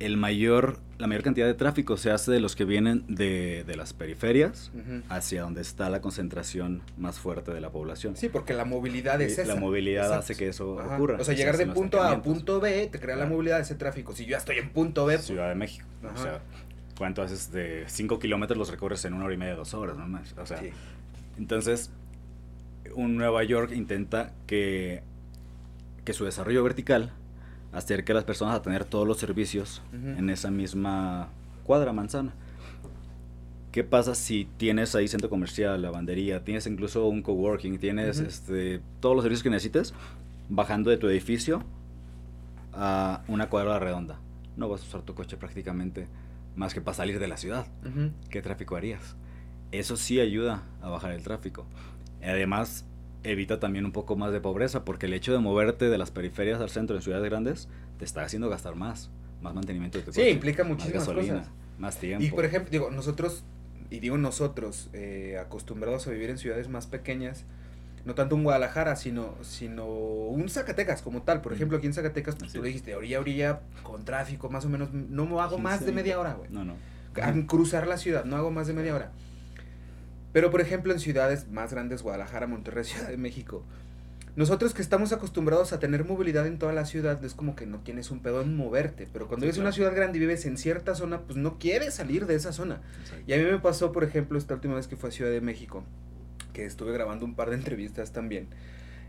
[0.00, 3.76] el mayor, la mayor cantidad de tráfico se hace de los que vienen de, de
[3.76, 4.72] las periferias
[5.08, 8.16] hacia donde está la concentración más fuerte de la población.
[8.16, 9.54] Sí, porque la movilidad es Y esa.
[9.54, 10.18] la movilidad Exacto.
[10.24, 10.96] hace que eso Ajá.
[10.96, 11.14] ocurra.
[11.20, 13.62] O sea, Se llegar de punto A a punto B te crea la movilidad de
[13.62, 14.12] ese tráfico.
[14.12, 15.86] Si yo ya estoy en punto B, pues, Ciudad de México.
[16.02, 16.14] Ajá.
[16.14, 16.40] O sea,
[16.96, 20.06] ¿cuánto haces de 5 kilómetros los recorres en una hora y media, dos horas, no
[20.06, 20.34] más?
[20.38, 20.70] O sea, sí.
[21.38, 21.90] entonces,
[22.94, 25.02] un Nueva York intenta que,
[26.04, 27.12] que su desarrollo vertical
[27.72, 30.18] acerque a las personas a tener todos los servicios Ujú.
[30.18, 31.28] en esa misma
[31.64, 32.32] cuadra, manzana.
[33.70, 39.16] ¿Qué pasa si tienes ahí centro comercial, lavandería, tienes incluso un coworking, tienes este, todos
[39.16, 39.94] los servicios que necesites
[40.50, 41.64] bajando de tu edificio
[42.74, 44.18] a una cuadra redonda?
[44.58, 46.06] No vas a usar tu coche prácticamente
[46.56, 47.66] más que para salir de la ciudad.
[48.30, 49.16] ¿Qué tráfico harías?
[49.70, 51.66] Eso sí ayuda a bajar el tráfico.
[52.22, 52.84] Además,
[53.24, 56.60] evita también un poco más de pobreza, porque el hecho de moverte de las periferias
[56.60, 59.10] al centro en ciudades grandes te está haciendo gastar más,
[59.40, 61.52] más mantenimiento de tu Sí, coche, implica más muchísimas gasolina, cosas.
[61.78, 62.24] más tiempo.
[62.24, 63.44] Y por ejemplo, digo, nosotros,
[63.90, 67.44] y digo nosotros, eh, acostumbrados a vivir en ciudades más pequeñas,
[68.04, 71.40] no tanto un Guadalajara, sino, sino un Zacatecas como tal.
[71.40, 74.64] Por ejemplo, aquí en Zacatecas, pues, Así tú dijiste, orilla a orilla, con tráfico, más
[74.64, 76.50] o menos, no hago más de 15, media hora, güey.
[76.50, 76.76] No, no.
[77.46, 79.12] Cruzar la ciudad, no hago más de media hora.
[80.32, 83.64] Pero, por ejemplo, en ciudades más grandes, Guadalajara, Monterrey, Ciudad de México,
[84.34, 87.80] nosotros que estamos acostumbrados a tener movilidad en toda la ciudad, es como que no
[87.80, 89.06] tienes un pedo en moverte.
[89.12, 89.74] Pero cuando Sí, vives en una claro.
[89.90, 92.80] ciudad grande y vives en cierta zona, pues no quieres salir de esa zona.
[93.26, 95.42] Y a mí me pasó, por ejemplo, esta última vez que fue a Ciudad de
[95.42, 95.84] México,
[96.52, 98.48] que estuve grabando un par de entrevistas también.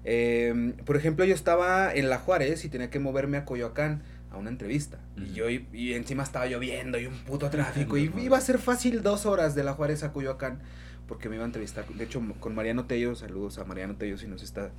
[0.05, 4.37] Eh, por ejemplo, yo estaba en La Juárez y tenía que moverme a Coyoacán a
[4.37, 4.99] una entrevista.
[5.15, 7.97] Y yo y encima estaba lloviendo y un puto tráfico.
[7.97, 10.59] y iba a ser fácil dos horas de La Juárez a Coyoacán
[11.07, 13.15] porque me iba a entrevistar, de hecho, con Mariano Tello.
[13.15, 14.71] Saludos a Mariano Tello si nos está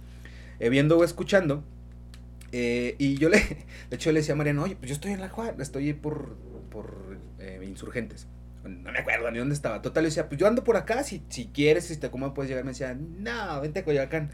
[0.59, 1.63] eh, viendo o escuchando.
[2.53, 3.39] Eh, y yo le,
[3.91, 6.37] de hecho, le decía a Mariano, oye, pues yo estoy en La Juárez, estoy por,
[6.71, 8.27] por eh, Insurgentes.
[8.65, 9.83] No me acuerdo ni dónde estaba.
[9.83, 12.49] Total, le decía, pues yo ando por acá, si, si quieres, si te cómo puedes
[12.49, 12.65] llegar.
[12.65, 14.31] Me decía, no, vente a Coyoacán.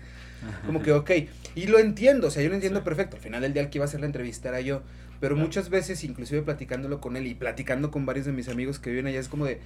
[0.64, 1.10] Como que, ok.
[1.54, 2.84] Y lo entiendo, o sea, yo lo entiendo Sí.
[2.84, 3.16] perfecto.
[3.16, 4.82] Al final del día el que iba a hacer la entrevista era yo.
[5.20, 5.46] Pero Claro.
[5.46, 9.06] muchas veces, inclusive platicándolo con él y platicando con varios de mis amigos que viven
[9.06, 9.60] allá, es como de...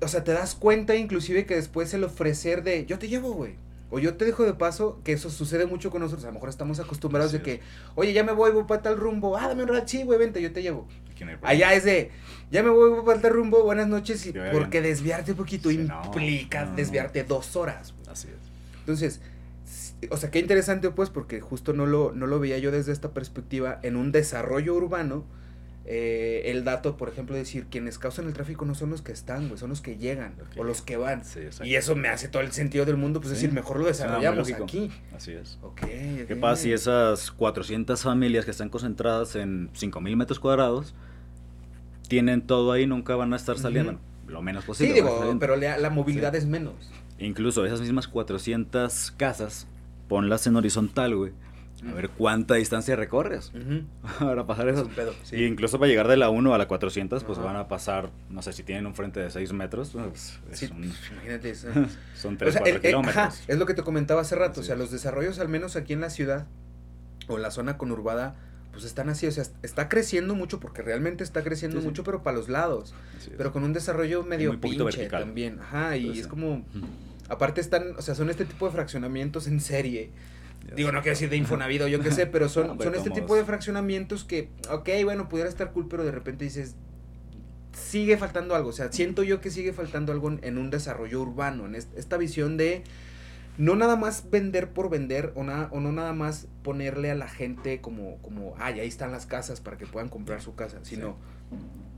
[0.00, 3.54] o sea, te das cuenta inclusive que después el ofrecer de, yo te llevo, güey.
[3.90, 6.24] O yo te dejo de paso, que eso sucede mucho con nosotros.
[6.24, 7.60] A lo mejor estamos acostumbrados de que,
[7.94, 9.36] oye, ya me voy, voy para tal rumbo.
[9.36, 10.88] Ah, dame un sí, güey, vente, yo te llevo.
[11.42, 12.10] Allá es de,
[12.50, 14.26] ya me voy, voy para tal rumbo, buenas noches.
[14.26, 14.92] Y porque bien.
[14.92, 16.76] desviarte un poquito Sí, implica no, no.
[16.76, 17.94] desviarte dos horas.
[18.10, 18.50] Así es.
[18.80, 19.20] Entonces,
[20.10, 23.12] o sea, qué interesante pues, porque justo no lo, no lo veía yo desde esta
[23.12, 25.24] perspectiva en un desarrollo urbano.
[25.88, 29.46] Eh, el dato, por ejemplo, decir, quienes causan el tráfico no son los que están,
[29.48, 31.24] güey, son los que llegan o los que van.
[31.24, 31.40] Sí.
[31.62, 33.36] Y eso me hace todo el sentido del mundo, pues Sí.
[33.36, 34.90] decir, mejor lo desarrollamos aquí.
[35.14, 35.58] Así es.
[35.62, 40.94] Ok, ¿Qué pasa si esas 400 familias que están concentradas en 5.000 metros cuadrados
[42.08, 43.98] tienen todo ahí, nunca van a estar saliendo?
[44.26, 44.92] Lo menos Sí, posible.
[44.92, 46.38] a digo, pero la, la movilidad Sí.
[46.38, 46.74] es menos.
[47.18, 49.66] Incluso esas mismas 400 casas,
[50.08, 51.32] ponlas en horizontal, güey.
[51.88, 53.52] A ver cuánta distancia recorres
[54.18, 54.86] para pasar Es eso.
[54.86, 55.36] un pedo, sí.
[55.36, 58.40] Y incluso para llegar de la 1 a la 400, pues van a pasar, no
[58.42, 61.68] sé, si tienen un frente de 6 metros, pues es Sí, un- imagínate eso.
[62.16, 63.16] son O 3, sea, 4 el- el- kilómetros.
[63.16, 64.60] ajá, es lo que te comentaba hace rato.
[64.60, 64.80] O sea, es.
[64.80, 66.46] los desarrollos, al menos aquí en la ciudad
[67.28, 68.36] o en la zona conurbada,
[68.72, 69.26] pues están así.
[69.26, 72.94] O sea, está creciendo mucho porque realmente está creciendo mucho, pero para los lados.
[73.18, 73.30] Es.
[73.36, 75.24] Pero con un desarrollo medio pinche vertical.
[75.24, 75.58] también.
[75.60, 76.64] Ajá, y Entonces, es como.
[77.28, 80.10] Aparte están, o sea, son este tipo de fraccionamientos en serie.
[80.74, 82.98] Digo, no quiero decir de Infonavit o yo qué sé, pero son, No, pero son
[82.98, 86.74] este tipo de fraccionamientos que, ok, bueno, pudiera estar cool, pero de repente dices,
[87.72, 88.70] sigue faltando algo.
[88.70, 91.96] O sea, siento yo que sigue faltando algo en, en un desarrollo urbano, en est-
[91.96, 92.82] esta visión de
[93.58, 97.28] no nada más vender por vender o, na- o no nada más ponerle a la
[97.28, 101.16] gente como, como, ay, ahí están las casas para que puedan comprar su casa, sino,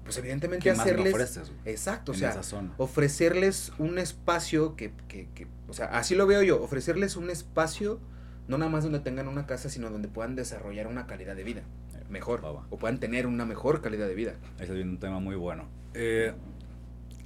[0.05, 1.15] pues evidentemente ¿Qué más me hacerles...
[1.15, 2.31] ofreces, Exacto, o sea,
[2.79, 8.01] ofrecerles un espacio que, que, que, o sea, así lo veo yo, ofrecerles un espacio,
[8.49, 11.63] no nada más donde tengan una casa, sino donde puedan desarrollar una calidad de vida
[12.11, 12.67] mejor, Va, va.
[12.71, 14.33] o puedan tener una mejor calidad de vida.
[14.59, 15.65] Ese es un tema muy bueno.
[15.95, 16.33] Eh,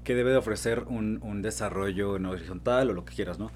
[0.04, 3.52] ¿Qué debe de ofrecer un, un desarrollo en horizontal o lo que quieras, no?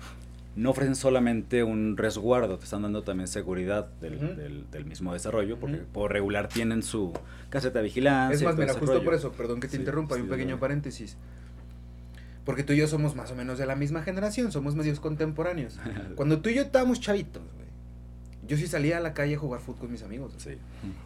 [0.54, 5.58] No ofrecen solamente un resguardo, te están dando también seguridad del, del- del mismo desarrollo,
[5.58, 7.12] porque por regular tienen su
[7.50, 8.36] caseta de vigilancia.
[8.36, 10.58] es más, mira, justo por eso, perdón que te Sí, interrumpa, hay sí, un pequeño
[10.60, 11.16] paréntesis.
[12.46, 15.78] Porque tú y yo somos más o menos de la misma generación, somos medios contemporáneos.
[16.16, 17.66] Cuando tú y yo estábamos chavitos, güey,
[18.46, 20.32] yo sí salía a la calle a jugar fútbol con mis amigos.
[20.38, 20.56] Sí.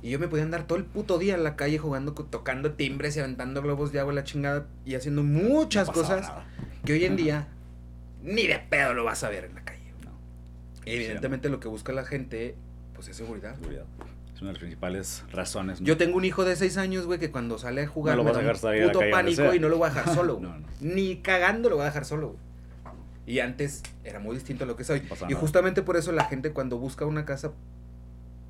[0.03, 3.17] Y yo me podía andar todo el puto día en la calle jugando, tocando timbres
[3.17, 6.47] y aventando globos de agua la chingada y haciendo muchas No cosas nada.
[6.85, 7.49] que hoy en día
[8.23, 9.81] ni de pedo lo vas a ver en la calle.
[10.05, 10.11] No.
[10.85, 12.55] Evidentemente lo que busca la gente,
[12.95, 13.55] pues es seguridad.
[13.57, 13.87] Seguridad.
[14.41, 15.83] Es una de las principales razones.
[15.83, 15.87] ¿no?
[15.87, 18.25] Yo tengo un hijo de 6 años, güey, que cuando sale a jugar No lo
[18.25, 19.93] me vas a da dejar un a la puto pánico y no lo voy a
[19.93, 20.39] dejar solo.
[20.41, 20.67] No, no.
[20.81, 22.39] Ni cagando lo voy a dejar solo, güey.
[23.27, 25.01] Y antes era muy distinto a lo que soy.
[25.01, 25.41] Pasa Y nada.
[25.41, 27.53] justamente por eso la gente cuando busca una casa,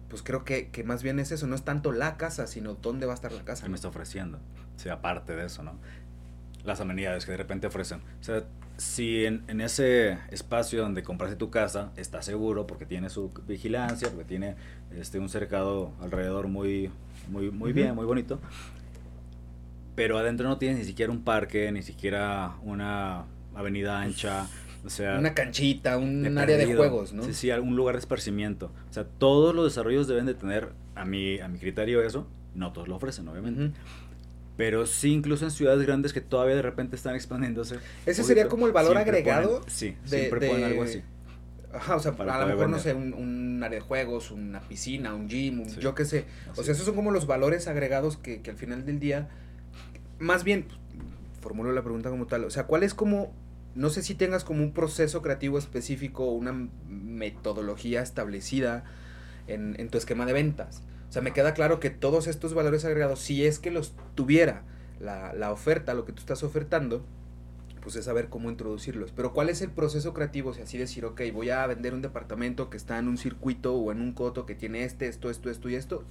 [0.08, 3.06] pues creo que, que más bien es eso, no es tanto la casa, sino dónde
[3.06, 3.64] va a estar la casa.
[3.64, 4.38] ¿Qué me está ofreciendo?
[4.76, 5.74] Sea, aparte de eso, ¿no?
[6.62, 7.98] Las amenidades que de repente ofrecen.
[8.20, 8.44] O sea,
[8.80, 14.08] si en, en ese espacio donde compraste tu casa está seguro porque tiene su vigilancia,
[14.08, 14.54] porque tiene
[14.98, 16.90] este, un cercado alrededor muy,
[17.28, 18.40] muy, muy bien, muy bonito,
[19.94, 24.46] pero adentro no tienes ni siquiera un parque, ni siquiera una avenida ancha,
[24.82, 25.18] o sea...
[25.18, 27.22] Una canchita, un de área de juegos, ¿no?
[27.24, 28.72] Sí, sí, algún lugar de esparcimiento.
[28.88, 32.26] O sea, todos los desarrollos deben de tener, a mi, a mi criterio, eso.
[32.54, 33.78] No todos lo ofrecen, obviamente.
[34.60, 37.78] Pero sí, incluso en ciudades grandes que todavía de repente están expandiéndose.
[38.04, 41.02] Ese sería como el valor agregado ponen- sí, de- siempre ponen de- algo así.
[41.72, 44.60] Ajá, o sea, Para a lo mejor, no sé, un, un área de juegos, una
[44.60, 45.80] piscina, un gym, un- Sí.
[45.80, 46.24] yo qué sé.
[46.50, 46.68] O sea, es.
[46.70, 49.28] esos son como los valores agregados que, que al final del día,
[50.18, 50.78] más bien, pues,
[51.40, 53.32] formulo la pregunta como tal, o sea, ¿cuál es como,
[53.74, 56.52] no sé si tengas como un proceso creativo específico o una
[56.88, 58.84] metodología establecida
[59.46, 60.82] en, en tu esquema de ventas?
[61.10, 64.62] O sea, me queda claro que todos estos valores agregados, si es que los tuviera
[65.00, 67.04] la, la oferta, lo que tú estás ofertando,
[67.80, 69.10] pues es saber cómo introducirlos.
[69.10, 70.50] Pero ¿cuál es el proceso creativo?
[70.50, 73.74] O sea, así decir, ok, voy a vender un departamento que está en un circuito
[73.74, 76.04] o en un coto que tiene este, esto, esto, esto y esto.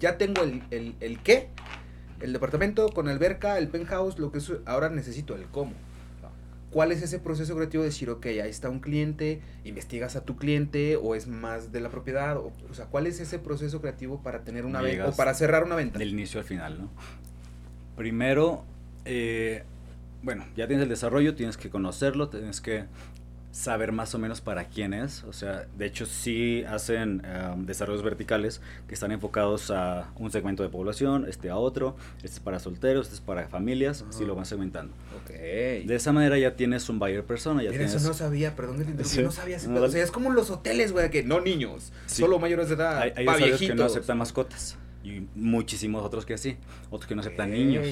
[0.00, 1.48] Ya tengo el, el, el qué,
[2.20, 5.74] el departamento con alberca, el penthouse, lo que es, ahora necesito el cómo.
[6.72, 10.36] ¿Cuál es ese proceso creativo de decir, ok, ahí está un cliente, investigas a tu
[10.36, 12.38] cliente o es más de la propiedad?
[12.38, 15.64] O, o sea, ¿cuál es ese proceso creativo para tener una venta o para cerrar
[15.64, 15.98] una venta?
[15.98, 16.90] Del inicio al final, ¿no?
[17.94, 18.64] Primero,
[19.04, 19.64] eh,
[20.22, 22.86] bueno, ya tienes el desarrollo, tienes que conocerlo, tienes que
[23.52, 25.22] saber más o menos para quién es.
[25.24, 30.62] O sea, de hecho sí hacen eh, desarrollos verticales que están enfocados a un segmento
[30.62, 34.26] de población, este a otro, este es para solteros, este es para familias, así Ajá.
[34.28, 34.94] lo van segmentando.
[35.22, 35.30] Ok.
[35.30, 37.94] De esa manera ya tienes un buyer persona, ya Mira, tienes...
[37.94, 39.22] eso no sabía, perdón que te interrumpí, Sí.
[39.22, 39.82] no sabía No.
[39.82, 42.22] O sea, es como los hoteles, güey, que no niños, Sí.
[42.22, 44.78] solo mayores de edad, hay hay pa' que no aceptan mascotas.
[45.04, 46.56] Y muchísimos otros que sí,
[46.90, 47.84] otros que no aceptan niños.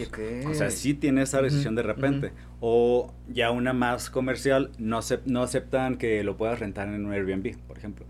[0.47, 2.33] O sea, sí tiene esa decisión de repente.
[2.61, 7.13] O ya una más comercial, no, acep- no aceptan que lo puedas rentar en un
[7.13, 8.07] Airbnb, por ejemplo.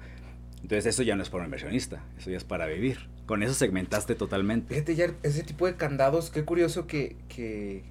[0.63, 3.09] Entonces eso ya no es para un inversionista, eso ya es para vivir.
[3.25, 4.75] Con eso segmentaste totalmente.
[4.75, 7.85] Fíjate, ya ese tipo de candados, qué curioso que, que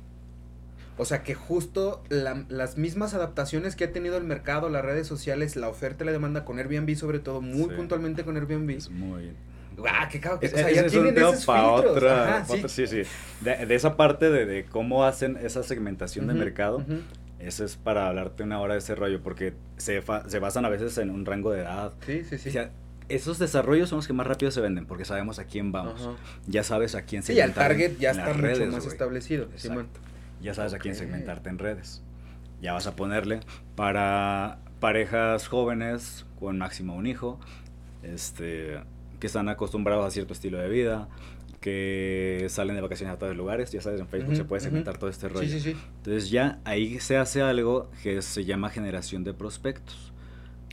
[0.97, 5.07] o sea, que justo la- las mismas adaptaciones que ha tenido el mercado, las redes
[5.07, 7.75] sociales, la oferta y la demanda con Airbnb, sobre todo, muy Sí.
[7.75, 8.69] puntualmente con Airbnb.
[8.71, 9.31] Es muy...
[9.79, 10.07] ¡Guau!
[10.11, 10.39] ¡Qué cabrón!
[10.41, 11.97] O Es- sea, ese ya es tienen esos pa' filtros.
[11.97, 13.01] otra- Ajá, pa' otra- sí, sí.
[13.41, 16.99] De, de esa parte de, de cómo hacen esa segmentación de Ujú, mercado, ujú.
[17.39, 20.69] eso es para hablarte una hora de ese rollo, porque se, fa- se basan a
[20.69, 21.93] veces en un rango de edad.
[22.05, 22.49] Sí, sí, sí.
[22.49, 22.71] O sea,
[23.07, 25.99] esos desarrollos son los que más rápido se venden, porque sabemos a quién vamos.
[26.01, 26.11] Ajá.
[26.45, 28.91] Ya sabes a quién Sí, y el target ya en está mucho redes, más güey.
[28.93, 29.45] establecido.
[29.45, 29.99] Exacto.
[30.41, 32.03] Ya sabes a quién segmentarte en redes.
[32.61, 33.39] Ya vas a ponerle
[33.75, 37.39] para parejas jóvenes con máximo un hijo,
[38.03, 38.79] este,
[39.19, 41.07] que están acostumbrados a cierto estilo de vida,
[41.61, 43.71] que salen de vacaciones a todos lugares.
[43.71, 45.47] Ya sabes, en Facebook Ujú, se puede segmentar todo este rollo.
[45.47, 45.77] Sí, sí, sí.
[45.97, 50.13] Entonces ya ahí se hace algo que se llama generación de prospectos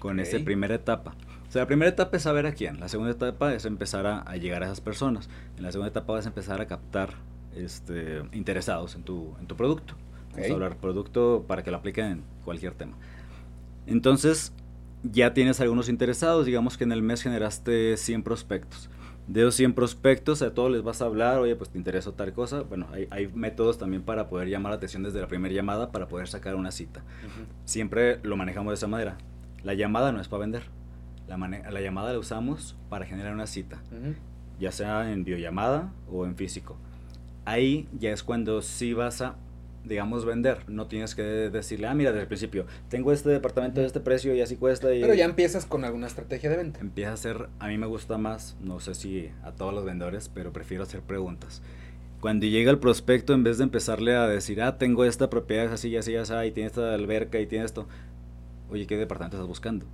[0.01, 0.45] con esta Ok.
[0.45, 1.17] primera etapa.
[1.49, 4.21] O sea, la primera etapa es saber a quién, la segunda etapa es empezar a,
[4.21, 7.15] a llegar a esas personas, en la segunda etapa vas a empezar a captar
[7.55, 9.95] este, interesados en tu, en tu producto.
[10.33, 10.51] Vamos Ok.
[10.51, 12.97] a hablar producto para que lo apliquen en cualquier tema.
[13.87, 14.53] Entonces,
[15.03, 18.91] ya tienes algunos interesados, digamos que en el mes generaste 100 prospectos.
[19.27, 22.33] De esos 100 prospectos, a todos les vas a hablar, oye, pues te interesa tal
[22.33, 22.63] cosa.
[22.63, 26.07] Bueno, hay, hay métodos también para poder llamar la atención desde la primera llamada para
[26.07, 27.03] poder sacar una cita.
[27.65, 29.17] Siempre lo manejamos de esa manera.
[29.65, 30.63] La llamada no es para vender.
[31.27, 33.83] La, la llamada la usamos para generar una cita,
[34.61, 36.77] ya sea en videollamada o en físico.
[37.45, 39.35] Ahí ya es cuando sí vas a,
[39.87, 40.59] digamos, vender.
[40.69, 44.35] No tienes que decirle, ah, mira, desde el principio, tengo este departamento de este precio
[44.35, 44.93] y así cuesta.
[44.95, 46.81] Y Pero ya empiezas con alguna estrategia de venta.
[46.81, 50.29] empieza a ser, a mí me gusta más, no sé si a todos los vendedores,
[50.33, 51.63] pero prefiero hacer preguntas.
[52.21, 55.97] Cuando llega el prospecto, en vez de empezarle a decir, ah, tengo esta propiedad así,
[55.97, 57.87] así, así, y tiene esta alberca y tiene esto,
[58.71, 59.87] oye, ¿qué departamento estás buscando?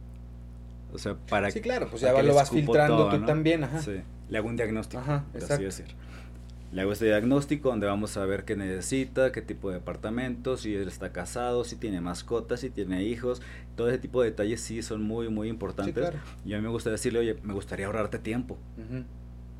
[0.94, 3.26] O sea, para Sí, claro, pues ya lo vas filtrando todo, tú ¿no?
[3.26, 3.80] también, ajá.
[3.82, 5.86] Sí, le hago un diagnóstico, Ajá, por así decir.
[6.72, 10.74] Le hago este diagnóstico donde vamos a ver qué necesita, qué tipo de departamento, si
[10.74, 13.42] él está casado, si tiene mascotas, si tiene hijos.
[13.76, 15.92] Todo ese tipo de detalles sí son muy, muy importantes.
[15.94, 16.18] claro.
[16.46, 18.56] Y a mí me gusta decirle, oye, me gustaría ahorrarte tiempo.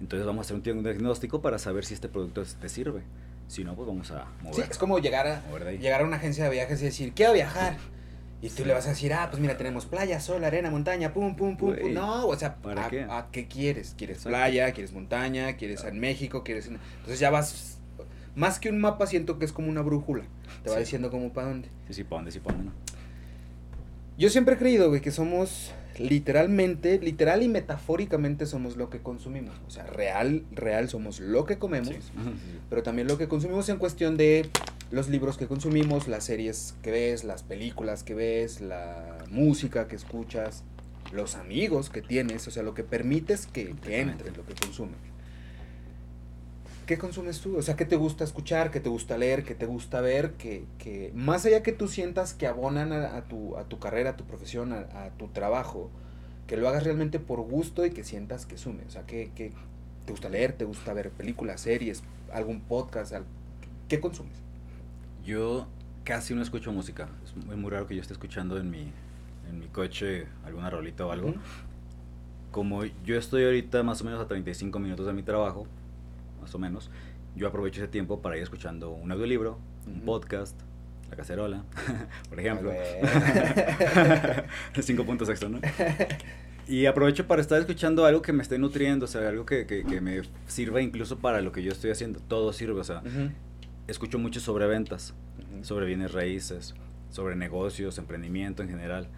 [0.01, 3.03] Entonces vamos a hacer un dia- un diagnóstico para saber si este producto te sirve.
[3.46, 4.64] Si no, pues vamos a mover.
[4.64, 5.77] Sí, es como llegar a, ahí.
[5.79, 7.77] llegar a una agencia de viajes y decir, quiero viajar.
[8.42, 8.64] Y tú Sí.
[8.64, 11.76] le vas a decir, ah, pues mira, tenemos playa, sol, arena, montaña, pum, pum, pum,
[11.76, 11.94] pum.
[11.94, 13.02] No, o sea, ¿para a, qué?
[13.09, 13.94] a qué quieres?
[13.96, 14.31] ¿Quieres Exacto.
[14.37, 14.72] playa?
[14.72, 15.57] ¿Quieres montaña?
[15.57, 16.42] ¿Quieres en México?
[16.42, 16.78] ¿Quieres en...
[16.98, 17.78] Entonces ya vas...
[18.35, 20.24] Más que un mapa, siento que es como una brújula.
[20.64, 20.81] Te va Sí.
[20.83, 21.68] diciendo como para dónde.
[21.87, 22.76] Sí, sí, para dónde, sí, para dónde no.
[24.18, 29.55] Yo siempre he creído, güey, que somos literalmente, literal y metafóricamente somos lo que consumimos.
[29.66, 31.88] O sea, real, real somos lo que comemos.
[31.90, 32.00] Sí.
[32.70, 34.48] pero también lo que consumimos en cuestión de
[34.92, 39.96] los libros que consumimos, las series que ves, las películas que ves, la música que
[39.96, 40.64] escuchas,
[41.12, 44.98] los amigos que tienes, o sea, lo que permites que, que entre, lo que consumes.
[46.85, 47.57] ¿Qué consumes tú?
[47.57, 48.70] O sea, ¿qué te gusta escuchar?
[48.70, 49.44] ¿Qué te gusta leer?
[49.44, 50.33] ¿Qué te gusta ver?
[50.33, 54.11] Que, que más allá que tú sientas que abonan a, a tu, a tu carrera,
[54.11, 55.90] a tu profesión, a, a tu trabajo,
[56.46, 58.85] que lo hagas realmente por gusto y que sientas que sume.
[58.87, 59.52] O sea, que, que
[60.05, 63.14] te gusta leer, te gusta ver películas, series, algún podcast,
[63.88, 64.42] ¿qué consumes?
[65.24, 65.66] Yo
[66.04, 67.08] casi no escucho música.
[67.24, 68.90] Es muy, muy raro que yo esté escuchando en mi,
[69.48, 71.28] en mi coche alguna rolita o algo.
[71.28, 71.38] Ujú.
[72.50, 75.66] Como yo estoy ahorita más o menos a 35 minutos de mi trabajo,
[76.40, 76.90] más o menos,
[77.35, 80.04] yo aprovecho ese tiempo para ir escuchando un audiolibro, un Ujú.
[80.04, 80.61] podcast,
[81.11, 81.64] La Cacerola,
[82.28, 82.72] por ejemplo.
[82.72, 85.61] Ah, 5.6, ¿no?
[86.68, 89.85] Y aprovecho para estar escuchando algo que me esté nutriendo, o sea, algo que, que,
[89.85, 92.20] que me sirva incluso para lo que yo estoy haciendo.
[92.20, 93.30] Todo sirve, o sea, Ujú,
[93.87, 95.64] escucho mucho sobre ventas, ujú.
[95.64, 96.75] sobre bienes raíces,
[97.11, 99.09] sobre negocios, emprendimiento en general.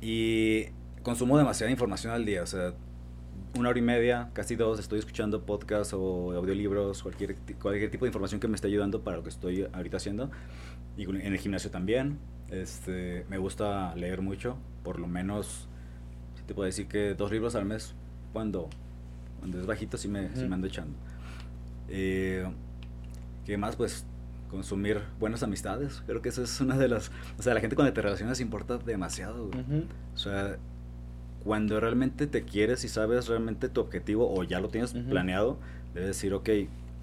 [0.00, 0.66] Y
[1.02, 2.74] consumo demasiada información al día, o sea,
[3.56, 8.08] una hora y media, casi dos, estoy escuchando podcasts o audiolibros, cualquier, cualquier tipo de
[8.08, 10.30] información que me esté ayudando para lo que estoy ahorita haciendo.
[10.96, 12.18] Y en el gimnasio también.
[12.50, 15.68] Este, me gusta leer mucho, por lo menos,
[16.36, 17.94] si te puedo decir que dos libros al mes,
[18.32, 18.68] cuando,
[19.38, 20.48] cuando es bajito, sí me, sí Ujú.
[20.48, 20.96] me ando echando.
[21.88, 22.46] Eh,
[23.44, 23.76] ¿Qué más?
[23.76, 24.06] Pues
[24.50, 26.02] consumir buenas amistades.
[26.06, 27.10] Creo que eso es una de las...
[27.38, 29.48] O sea, la gente con la que te relacionas importa demasiado.
[29.48, 29.86] güey.
[30.14, 30.58] O sea,
[31.44, 35.58] cuando realmente te quieres y sabes realmente tu objetivo o ya lo tienes planeado,
[35.92, 36.48] debes decir, ok,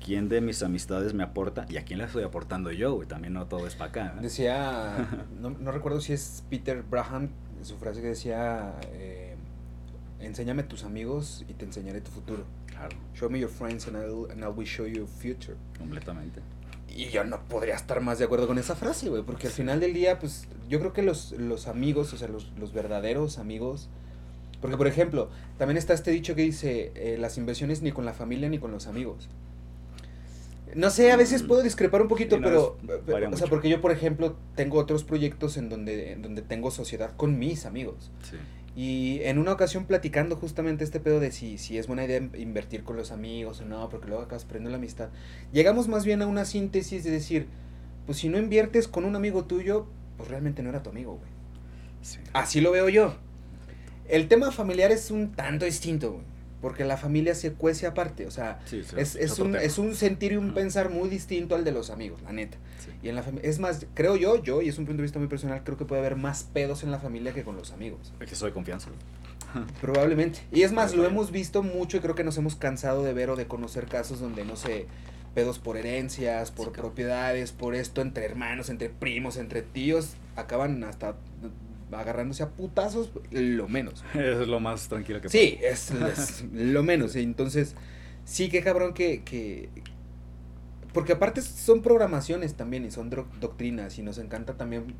[0.03, 2.95] ¿quién de mis amistades me aporta y a quién le estoy aportando yo?
[2.95, 3.07] güey?
[3.07, 4.15] También no todo es para acá.
[4.17, 4.23] ¿eh?
[4.23, 5.07] Decía,
[5.41, 7.29] no, no recuerdo si es Peter Braham,
[7.61, 9.30] su frase que decía, eh,
[10.21, 12.43] enséñame tus amigos y te enseñaré tu futuro.
[12.67, 12.95] Claro.
[13.13, 15.55] Show me your friends and I'll, and I will show you your future.
[15.77, 16.41] Completamente.
[16.93, 19.79] Y yo no podría estar más de acuerdo con esa frase, güey, porque al final
[19.79, 23.89] del día, pues yo creo que los, los amigos, o sea, los, los verdaderos amigos,
[24.59, 28.13] porque por ejemplo, también está este dicho que dice, eh, las inversiones ni con la
[28.13, 29.29] familia ni con los amigos.
[30.75, 31.47] No sé, a veces Mm.
[31.47, 32.47] puedo discrepar un poquito, Sí, no,
[33.05, 36.71] pero, o sea, porque yo, por ejemplo, tengo otros proyectos en donde, en donde tengo
[36.71, 38.09] sociedad con mis amigos.
[38.29, 38.37] Sí.
[38.75, 42.31] Y en una ocasión platicando justamente este pedo de si, si es buena idea in-
[42.37, 45.09] invertir con los amigos o no, porque luego acabas perdiendo la amistad,
[45.51, 47.47] llegamos más bien a una síntesis de decir,
[48.05, 51.29] pues si no inviertes con un amigo tuyo, pues realmente no era tu amigo, güey.
[52.01, 52.19] Sí.
[52.33, 53.15] Así lo veo yo.
[54.07, 56.23] El tema familiar es un tanto distinto, güey,
[56.61, 59.95] porque la familia se cuece aparte, o sea, Sí, sí, es, es un, es un
[59.95, 62.57] sentir y un pensar muy distinto al de los amigos, la neta.
[62.79, 62.91] Sí.
[63.03, 65.27] Y en la es más, creo yo, yo, y es un punto de vista muy
[65.27, 68.13] personal, creo que puede haber más pedos en la familia que con los amigos.
[68.19, 68.89] Es que soy confianza.
[69.81, 70.39] Probablemente.
[70.51, 73.29] Y es más, lo hemos visto mucho y creo que nos hemos cansado de ver
[73.29, 74.85] o de conocer casos donde, no sé,
[75.33, 81.15] pedos por herencias, por propiedades, por esto, entre hermanos, entre primos, entre tíos, acaban hasta
[81.93, 84.03] agarrándose a putazos, lo menos.
[84.13, 87.15] es lo más tranquilo que Sí, es, es lo menos.
[87.15, 87.75] Entonces,
[88.25, 89.69] sí que cabrón que, que...
[90.93, 94.93] Porque aparte son programaciones también y son doctrinas y nos encanta también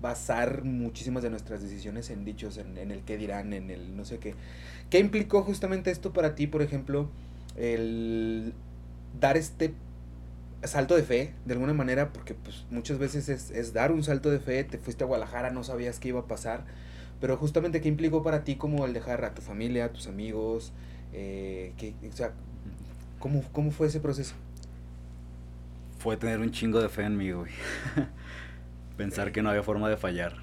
[0.00, 4.04] basar muchísimas de nuestras decisiones en dichos, en, en el qué dirán, en el no
[4.04, 4.34] sé qué.
[4.90, 7.08] ¿Qué implicó justamente esto para ti, por ejemplo,
[7.56, 8.52] el
[9.18, 9.74] dar este
[10.64, 14.30] salto de fe, de alguna manera, porque pues muchas veces es, es dar un salto
[14.30, 16.64] de fe, te fuiste a Guadalajara, no sabías qué iba a pasar,
[17.20, 20.72] pero justamente qué implicó para ti como el dejar a tu familia, a tus amigos,
[21.12, 22.32] eh, que, o sea,
[23.18, 24.34] ¿cómo, ¿cómo fue ese proceso?
[25.98, 27.50] Fue tener un chingo de fe en mí, güey.
[28.96, 30.34] Pensar que no había forma de fallar.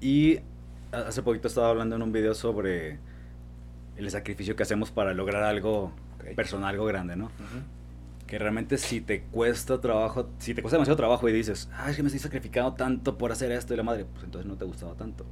[0.00, 0.38] Y
[0.92, 2.98] ha- hace poquito estaba hablando en un video sobre
[3.96, 5.92] el sacrificio que hacemos para lograr algo
[6.36, 7.30] personal, algo grande, ¿no?
[8.30, 11.96] Que realmente si te cuesta trabajo, si te cuesta demasiado trabajo y dices, ah, es
[11.96, 14.64] que me estoy sacrificando tanto por hacer esto y la madre, pues entonces no te
[14.64, 15.26] ha gustado tanto.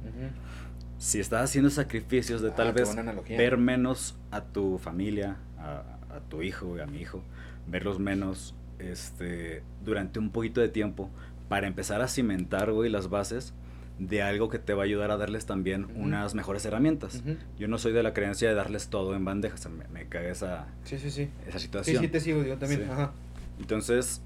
[0.97, 2.93] Si estás haciendo sacrificios de Ah, tal vez
[3.29, 5.83] ver menos a tu familia, a,
[6.13, 7.23] a tu hijo y a mi hijo,
[7.67, 11.09] verlos menos este, durante un poquito de tiempo
[11.47, 13.53] para empezar a cimentar, güey, las bases
[13.99, 15.93] de algo que te va a ayudar a darles también Ujú.
[16.03, 17.21] unas mejores herramientas.
[17.59, 20.07] Yo no soy de la creencia de darles todo en bandeja, o sea, me, me
[20.07, 21.29] caga esa, Sí, sí, sí.
[21.47, 22.01] esa Sí, situación.
[22.03, 22.81] sí, te sigo, yo también.
[22.85, 22.87] Sí.
[22.89, 23.11] Ajá.
[23.59, 24.21] Entonces,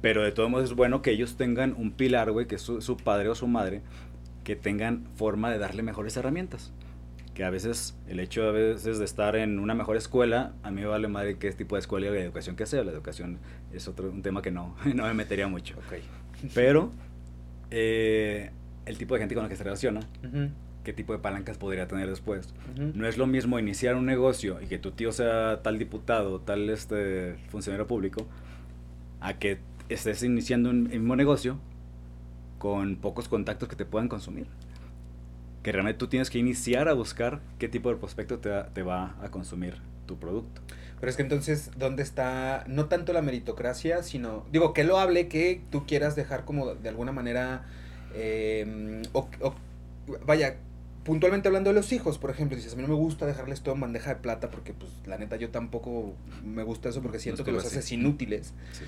[0.00, 2.80] pero de todos modos es bueno que ellos tengan un pilar, güey, que es su,
[2.80, 3.82] su padre o su madre,
[4.42, 6.72] que tengan forma de darle mejores herramientas.
[7.34, 10.80] Que a veces, el hecho a veces de estar en una mejor escuela, a mí
[10.80, 12.82] me vale madre qué tipo de escuela y de educación que sea.
[12.84, 13.38] La educación
[13.72, 15.76] es otro un tema que no, no me metería mucho.
[15.76, 15.98] Ok.
[16.54, 16.90] Pero,
[17.70, 18.50] eh,
[18.90, 20.00] el tipo de gente con la que se relaciona,
[20.84, 22.52] qué tipo de palancas podría tener después.
[22.76, 26.68] No es lo mismo iniciar un negocio y que tu tío sea tal diputado, tal
[26.70, 28.26] este funcionario público,
[29.20, 31.58] a que estés iniciando un mismo negocio
[32.58, 34.46] con pocos contactos que te puedan consumir.
[35.62, 39.16] Que realmente tú tienes que iniciar a buscar qué tipo de prospecto te, te va
[39.22, 39.76] a consumir
[40.06, 40.62] tu producto.
[41.00, 45.28] Pero es que entonces, ¿dónde está no tanto la meritocracia, sino, digo, que lo hable,
[45.28, 47.64] que tú quieras dejar como de alguna manera,
[48.14, 49.54] eh, o, o-
[50.26, 50.56] vaya,
[51.04, 53.74] puntualmente hablando de los hijos, por ejemplo, dices, a mí no me gusta dejarles todo
[53.74, 57.44] en bandeja de plata porque, pues, la neta, yo tampoco me gusta eso porque siento
[57.44, 57.78] que los así.
[57.78, 58.52] haces inútiles.
[58.72, 58.84] Sí.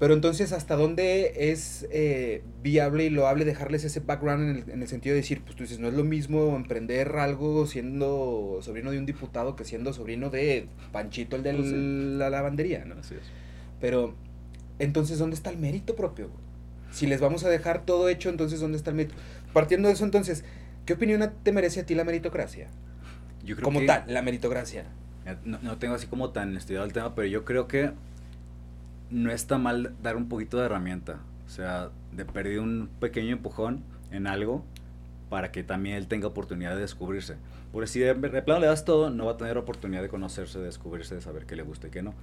[0.00, 4.82] Pero entonces, ¿hasta dónde es eh, viable y loable dejarles ese background en el, en
[4.82, 8.90] el sentido de decir, pues tú dices, no es lo mismo emprender algo siendo sobrino
[8.90, 11.74] de un diputado que siendo sobrino de Panchito, el de Pues sí.
[12.18, 12.96] la lavandería, ¿no?
[12.96, 13.20] Así es.
[13.80, 14.14] Pero,
[14.80, 16.28] entonces, ¿dónde está el mérito propio?
[16.28, 16.43] güey?
[16.94, 19.16] Si les vamos a dejar todo hecho, entonces, ¿dónde está el mérito?
[19.52, 20.44] Partiendo de eso, entonces,
[20.86, 22.68] ¿qué opinión te merece a ti la meritocracia?
[23.44, 24.84] Yo creo Como que- tal, la meritocracia.
[25.44, 27.90] No, no tengo así como tan estudiado el tema, pero yo creo que
[29.10, 31.18] no está mal dar un poquito de herramienta.
[31.46, 34.64] O sea, de perder un pequeño empujón en algo
[35.30, 37.36] para que también él tenga oportunidad de descubrirse.
[37.72, 40.58] Porque si de, de plano le das todo, no va a tener oportunidad de conocerse,
[40.58, 42.14] de descubrirse, de saber qué le gusta y qué no.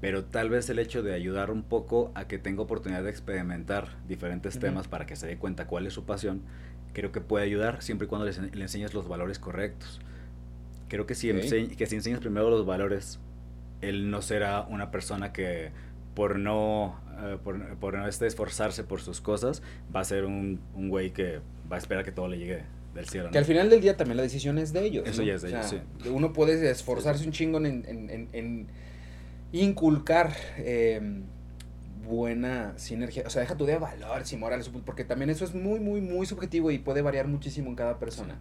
[0.00, 3.96] Pero tal vez el hecho de ayudar un poco a que tenga oportunidad de experimentar
[4.06, 6.42] diferentes temas para que se dé cuenta cuál es su pasión,
[6.92, 10.00] creo que puede ayudar siempre y cuando le, le enseñes los valores correctos.
[10.88, 11.38] Creo que si, Ok.
[11.38, 13.18] ense- que si enseñas primero los valores,
[13.80, 15.70] él no será una persona que
[16.14, 19.62] por no, eh, por, por no este, esforzarse por sus cosas,
[19.94, 21.40] va a ser un, un güey que
[21.70, 22.62] va a esperar que todo le llegue
[22.94, 23.30] del cielo.
[23.30, 25.06] Que al final del día también la decisión es de ellos.
[25.08, 25.26] Eso ¿no?
[25.28, 28.66] ya es de O sea, ellos, Uno puede esforzarse un chingo en, en- en- en
[29.52, 31.00] inculcar eh,
[32.04, 33.24] buena sinergia.
[33.26, 36.26] O sea, deja tu de valores y morales, porque también eso es muy, muy, muy
[36.26, 38.38] subjetivo y puede variar muchísimo en cada persona.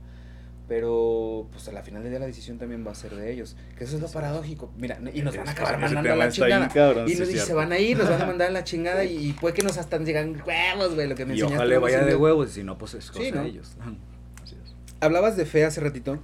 [0.68, 3.56] Pero, pues a la final del día la decisión también va a ser de ellos.
[3.78, 4.72] Que eso es lo paradójico.
[4.78, 6.68] Mira, y nos van a acabar mandando a la chingada.
[6.70, 8.64] cabrón, y, sí, nos- y se van a ir, nos van a mandar a la
[8.64, 12.04] chingada y, puede que nos hasta llegan huevos, güey, lo que me Y ojalá vaya
[12.04, 13.44] de huevos, y si no, pues es cosa Sí, ¿no?
[13.44, 13.76] de ellos.
[14.44, 14.76] Así es.
[15.02, 16.18] Hablabas de fe hace ratito,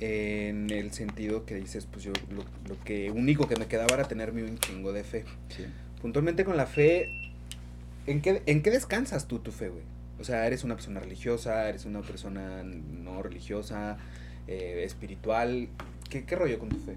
[0.00, 4.04] en el sentido que dices, pues yo lo, lo que único que me quedaba era
[4.08, 5.24] tenerme un chingo de fe.
[5.48, 5.64] Sí.
[6.00, 7.08] Puntualmente con la fe,
[8.06, 9.82] ¿en qué, ¿en qué descansas tú tu fe, güey?
[10.20, 11.68] O sea, ¿eres una persona religiosa?
[11.68, 13.98] ¿Eres una persona no religiosa?
[14.46, 15.68] eh, ¿Espiritual?
[16.08, 16.96] ¿Qué, ¿Qué rollo con tu fe?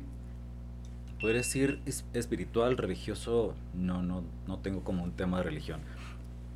[1.19, 5.79] Podría decir es- espiritual, religioso, no, no, no tengo como un tema de religión.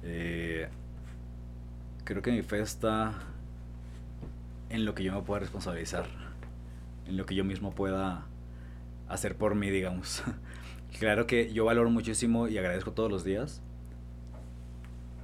[0.03, 0.67] Eh,
[2.03, 3.13] creo que mi fe está
[4.69, 6.05] en lo que yo me pueda responsabilizar,
[7.07, 8.25] en lo que yo mismo pueda
[9.07, 10.23] hacer por mí, digamos.
[10.99, 13.61] claro que yo valoro muchísimo y agradezco todos los días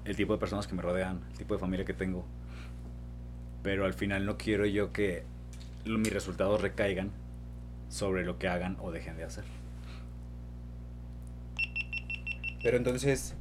[0.05, 2.25] el tipo de personas que me rodean, el tipo de familia que tengo.
[3.63, 5.23] Pero al final no quiero yo que
[5.85, 7.11] mis resultados recaigan
[7.89, 9.43] sobre lo que hagan o dejen de hacer.
[12.63, 13.35] Pero entonces,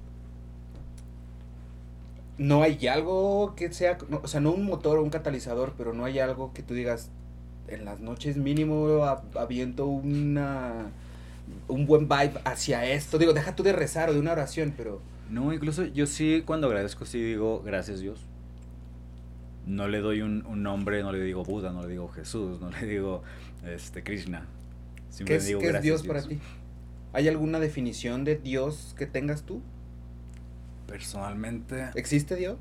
[2.39, 6.05] no hay algo que sea, o sea, no un motor o un catalizador, pero no
[6.05, 7.11] hay algo que tú digas,
[7.71, 10.91] en las noches mínimo a- aviento una
[11.69, 13.19] un buen vibe hacia esto.
[13.19, 15.01] Digo, deja tú de rezar o de una oración, pero
[15.31, 18.21] No, incluso yo sí cuando agradezco sí digo gracias Dios.
[19.67, 22.71] No le doy un, un nombre, no le digo Buda, no le digo Jesús, no
[22.71, 23.23] le digo
[23.67, 24.47] este Krishna.
[25.25, 26.39] ¿qué es, digo qué es Dios para ti?
[27.13, 29.61] ¿Hay alguna definición de Dios que tengas tú?
[30.87, 32.57] Personalmente, ¿Existe Dios?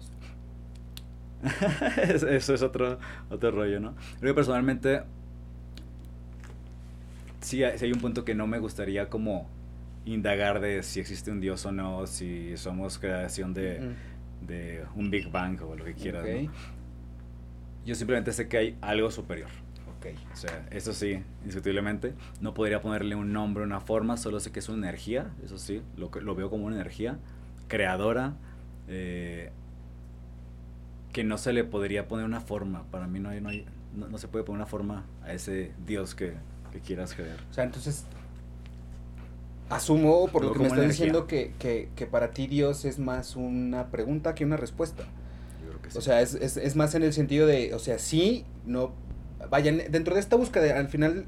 [2.04, 3.96] eso es otro, otro rollo, ¿no?
[4.20, 5.02] Creo que personalmente
[7.42, 9.50] sí hay, sí hay un punto que no me gustaría como
[10.06, 15.10] indagar de si existe un Dios o no, si somos creación de, Mm, de un
[15.10, 16.26] Big Bang o lo que quieras.
[16.26, 16.50] ¿no?
[16.50, 16.52] ok,
[17.86, 19.50] Yo simplemente sé que hay algo superior.
[19.98, 20.08] ok.
[20.32, 22.14] O sea, eso sí, indiscutiblemente.
[22.42, 25.82] No podría ponerle un nombre, una forma, solo sé que es una energía, eso sí,
[25.98, 27.20] lo, lo veo como una energía
[27.68, 28.36] creadora,
[28.88, 29.52] eh,
[31.14, 32.84] que no se le podría poner una forma.
[32.92, 35.72] Para mí no, hay, no, hay- no, no se puede poner una forma a ese
[35.86, 36.34] Dios que,
[36.72, 37.38] que quieras creer.
[37.50, 38.06] O sea, entonces
[39.70, 41.06] asumo por lo que me estás energía.
[41.06, 45.04] diciendo que, que, que para ti Dios es más una pregunta que una respuesta.
[45.64, 45.98] Yo creo que sí.
[45.98, 48.94] O sea, es, es, es más en el sentido de, o sea, sí, no,
[49.50, 51.26] vayan, dentro de esta búsqueda, al final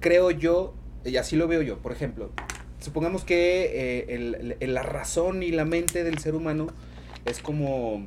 [0.00, 0.74] creo yo,
[1.04, 2.30] y así lo veo yo, por ejemplo,
[2.80, 3.64] supongamos que
[4.00, 6.68] eh, el- el- la razón y la mente del ser humano
[7.24, 8.06] es como,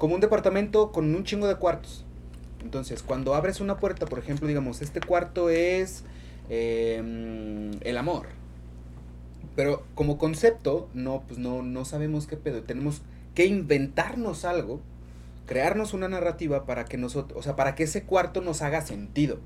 [0.00, 2.06] como un departamento con un chingo de cuartos.
[2.62, 6.04] Entonces, cuando abres una puerta, por ejemplo, digamos, este cuarto es
[6.48, 8.26] eh, el amor.
[9.54, 12.62] Pero como concepto, no, pues no, no sabemos qué pedo.
[12.62, 13.02] Tenemos
[13.34, 14.80] que inventarnos algo,
[15.44, 19.38] crearnos una narrativa para que nosotros, o sea, para que ese cuarto nos haga sentido.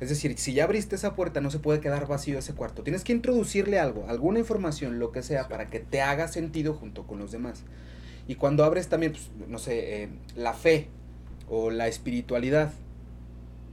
[0.00, 2.82] Es decir, si ya abriste esa puerta, no se puede quedar vacío ese cuarto.
[2.82, 7.06] Tienes que introducirle algo, alguna información, lo que sea, para que te haga sentido junto
[7.06, 7.64] con los demás.
[8.28, 10.88] Y cuando abres también, pues, no sé, eh, la fe
[11.48, 12.72] o la espiritualidad,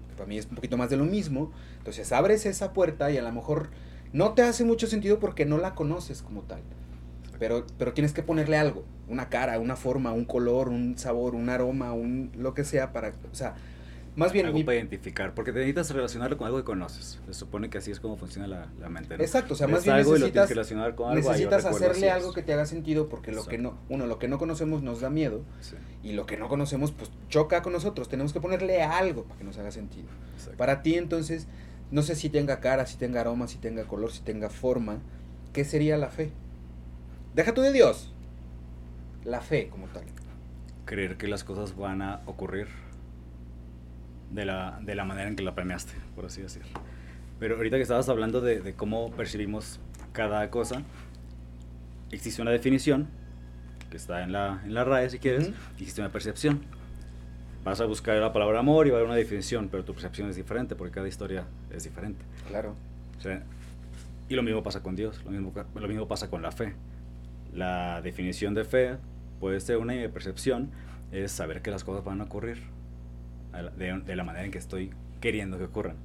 [0.09, 3.17] que para mí es un poquito más de lo mismo, entonces abres esa puerta y
[3.17, 3.69] a lo mejor
[4.13, 6.61] no te hace mucho sentido porque no la conoces como tal.
[7.37, 11.49] Pero, pero tienes que ponerle algo, una cara, una forma, un color, un sabor, un
[11.49, 13.55] aroma, un lo que sea para, o sea,
[14.15, 17.19] más bien algo mi- para identificar, porque te necesitas relacionarlo con algo que conoces.
[17.25, 19.17] Se supone que así es como funciona la, la mente.
[19.17, 19.23] ¿no?
[19.23, 21.29] Exacto, o sea, más bien algo y lo tienes necesitas, que relacionar con algo.
[21.29, 23.93] necesitas hacerle algo que te haga sentido porque lo que no, Exacto.
[23.93, 27.11] uno, lo que no conocemos nos da miedo Sí, y lo que no conocemos pues
[27.29, 30.07] choca con nosotros, tenemos que ponerle algo para que nos haga sentido.
[30.35, 30.57] exacto.
[30.57, 31.47] Para ti entonces,
[31.91, 34.99] no sé si tenga cara, si tenga aroma, si tenga color, si tenga forma,
[35.53, 36.31] ¿qué sería la fe?
[37.35, 38.11] Deja tú de Dios,
[39.25, 40.03] la fe como tal.
[40.85, 42.67] creer que las cosas van a ocurrir
[44.31, 46.69] de la, de la manera en que la planeaste, por así decirlo.
[47.39, 49.79] Pero ahorita que estabas hablando de, de cómo percibimos
[50.13, 50.81] cada cosa,
[52.11, 53.07] existe una definición
[53.89, 56.61] que está en la, en la RAE si quieres, existe una percepción.
[57.63, 60.29] Vas a buscar la palabra amor y va a haber una definición, pero tu percepción
[60.29, 62.23] es diferente porque cada historia es diferente.
[62.47, 62.75] Claro.
[63.17, 63.43] O sea,
[64.29, 66.73] y lo mismo pasa con Dios, lo mismo, lo mismo pasa con la fe.
[67.53, 68.97] La definición de fe
[69.39, 70.69] puede ser una y mi percepción
[71.11, 72.61] es saber que las cosas van a ocurrir
[73.63, 74.91] de, de la manera en que estoy
[75.21, 75.95] queriendo que ocurran.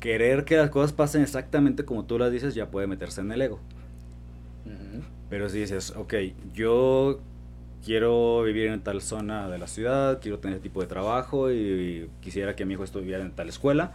[0.00, 3.42] Querer que las cosas pasen exactamente como tú las dices ya puede meterse en el
[3.42, 3.60] ego.
[5.30, 6.14] Pero si dices, ok,
[6.52, 7.20] yo
[7.84, 12.54] quiero vivir en tal zona de la ciudad, quiero tener tipo de trabajo y quisiera
[12.54, 13.92] que mi hijo estuviera en tal escuela,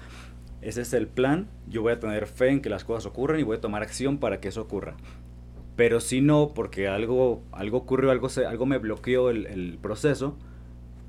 [0.61, 3.43] ese es el plan, yo voy a tener fe en que las cosas ocurran y
[3.43, 4.95] voy a tomar acción para que eso ocurra.
[5.75, 10.35] Pero si no, porque algo, algo ocurrió, algo, se, algo me bloqueó el, el proceso,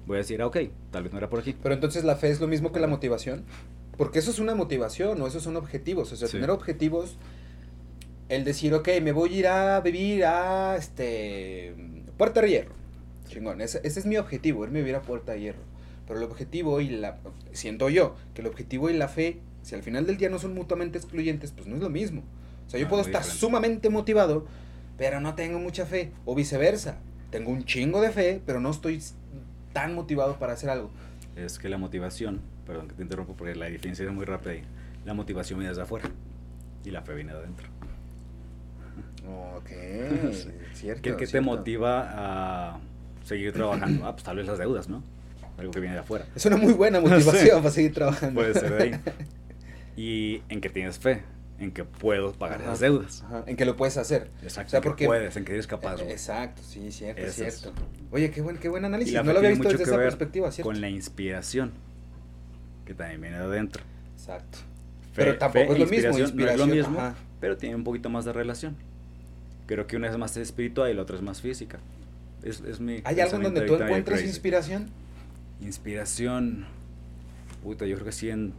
[0.08, 0.56] voy a decir, ah, ok,
[0.90, 1.54] tal vez no era por aquí.
[1.62, 3.44] Pero entonces la fe es lo mismo que la motivación.
[3.96, 6.12] Porque eso es una motivación, o esos son objetivos.
[6.12, 6.32] O sea, Sí.
[6.34, 7.16] tener objetivos,
[8.28, 11.74] el decir, ok, me voy a ir a vivir a este
[12.16, 12.72] Puerta de Hierro.
[13.28, 15.60] Chingón, ese, ese es mi objetivo, irme a vivir a Puerta de Hierro.
[16.06, 17.18] Pero el objetivo y la.
[17.52, 20.54] Siento yo que el objetivo y la fe, si al final del día no son
[20.54, 22.22] mutuamente excluyentes, pues no es lo mismo.
[22.66, 23.40] O sea, yo Ah, puedo estar diferente.
[23.40, 24.46] sumamente motivado,
[24.96, 26.12] pero no tengo mucha fe.
[26.24, 26.98] O viceversa.
[27.30, 29.02] Tengo un chingo de fe, pero no estoy
[29.80, 30.90] tan motivado para hacer algo.
[31.36, 34.62] Es que la motivación, perdón que te interrumpo porque la diferencia es muy rápida ahí.
[35.04, 36.08] La motivación viene desde afuera
[36.84, 37.68] y la fe viene de adentro.
[39.56, 39.68] Ok,
[40.32, 40.48] Sí.
[40.74, 41.02] cierto.
[41.02, 41.46] ¿Qué, qué te cierto.
[41.50, 42.08] motiva
[42.74, 42.80] a
[43.24, 44.04] seguir trabajando?
[44.06, 45.02] Ah, pues tal vez las deudas, ¿no?
[45.58, 46.24] Algo que viene de afuera.
[46.34, 48.40] Es una muy buena motivación para seguir trabajando.
[48.40, 49.00] Puede ser de ahí.
[50.00, 51.22] Y en que tienes fe,
[51.58, 53.22] en que puedo pagar Ajá, esas deudas.
[53.24, 54.30] ajá, En que lo puedes hacer.
[54.42, 54.68] Exacto.
[54.68, 56.00] O sea, en que porque- puedes, en que eres capaz.
[56.00, 56.10] Eh.
[56.12, 57.58] Exacto, sí, cierto, Eso es.
[57.60, 57.82] cierto.
[58.12, 59.14] Oye, qué buen, qué buen análisis.
[59.14, 60.68] No lo había visto desde que esa perspectiva, ¿cierto?
[60.70, 61.72] Con la inspiración,
[62.84, 63.82] que también viene de adentro.
[64.16, 64.58] Exacto.
[65.12, 67.14] Fe- Pero tampoco fe es lo mismo, inspiración no es lo mismo, ajá.
[67.40, 68.76] pero tiene un poquito más de relación.
[69.66, 71.78] Creo que una es más espiritual y la otra es más física.
[72.44, 74.90] Es, es mi ¿Hay algo en donde tú encuentras inspiración?
[75.60, 76.66] Inspiración.
[77.64, 78.54] Puta, yo creo que sí en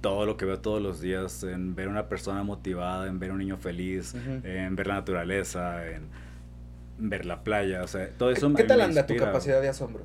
[0.00, 3.38] todo lo que veo todos los días, en ver una persona motivada, en ver un
[3.38, 4.14] niño feliz,
[4.44, 6.02] en ver la naturaleza, en
[6.98, 9.68] ver la playa, o sea, todo eso ¿Qué, me- qué tal anda tu capacidad de
[9.68, 10.04] asombro?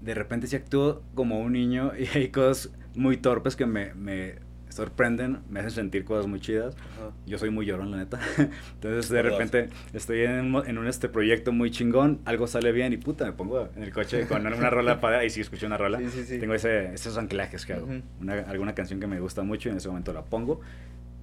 [0.00, 4.34] De repente sí actúo como un niño y hay cosas muy torpes que me, me
[4.74, 6.76] sorprenden, me hacen sentir cosas muy chidas.
[7.26, 8.18] Yo soy muy llorón, la neta.
[8.74, 12.96] Entonces, de repente, estoy en, en un este proyecto muy chingón, algo sale bien y
[12.96, 15.98] puta, me pongo en el coche con una rola para y sí escucho una rola.
[15.98, 16.38] Sí, sí, sí.
[16.38, 17.88] Tengo ese, esos anclajes que hago.
[18.20, 20.60] Una, alguna canción que me gusta mucho y en ese momento la pongo,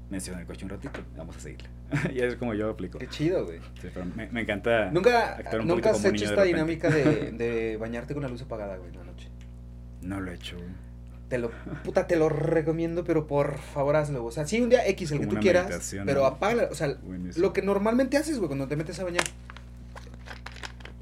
[0.10, 1.70] me enciendo en el coche un ratito, vamos a seguirla.
[2.14, 3.00] y es como yo aplico.
[3.00, 3.60] Qué chido, güey.
[3.82, 6.48] Sí, pero me, me encanta Nunca, actuar un nunca has como hecho niño esta de
[6.48, 9.28] dinámica de, de bañarte con la luz apagada, güey, en la noche.
[10.02, 10.56] No lo he hecho.
[10.56, 10.70] güey.
[11.32, 11.50] Te lo,
[11.86, 14.26] puta, te lo recomiendo, pero por favor hazlo.
[14.26, 16.68] O sea, sí, un día X, el que tú quieras, pero apágala.
[16.70, 17.48] O sea, Buenísimo.
[17.48, 19.24] lo que normalmente haces, güey, cuando te metes a bañar.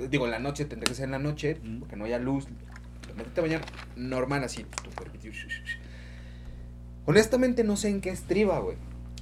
[0.07, 1.79] Digo, en la noche, tendría que ser en la noche, Mm.
[1.79, 2.45] porque no haya luz.
[3.33, 3.61] Te a bañar
[3.95, 4.63] normal, así.
[4.83, 4.89] tu.
[7.07, 8.77] Honestamente, no sé en qué estriba, güey.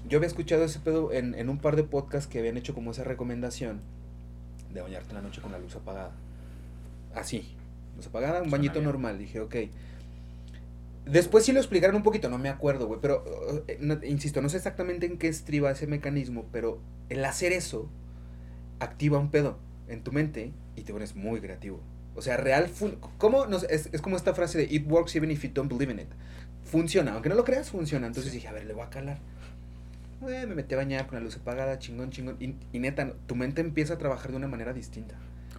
[0.10, 2.92] Yo había escuchado ese pedo en, en un par de podcasts que habían hecho como
[2.92, 3.80] esa recomendación
[4.74, 6.12] de bañarte en la noche con la luz apagada.
[7.16, 7.56] Así,
[7.96, 8.84] luz apagada, un Suena bañito bien.
[8.86, 9.18] normal.
[9.18, 9.56] Dije, ok.
[11.10, 13.24] Después sí lo explicaron un poquito, no me acuerdo, güey, pero
[13.68, 16.80] eh, no- insisto, no sé exactamente en qué estriba ese mecanismo, pero
[17.10, 17.90] el hacer eso
[18.80, 21.80] activa un pedo en tu mente y te pones muy creativo.
[22.16, 22.70] O sea, real,
[23.18, 23.46] ¿cómo?
[23.46, 25.92] No sé, es, es como esta frase de it works even if you don't believe
[25.92, 26.08] in it.
[26.66, 28.08] Funciona, aunque no lo creas, funciona.
[28.08, 28.38] Entonces Sí.
[28.40, 29.20] dije, a ver, le voy a calar.
[30.28, 32.36] Eh, me metí a bañar con la luz apagada, chingón, chingón.
[32.40, 35.16] Y, y neta, tu mente empieza a trabajar de una manera distinta.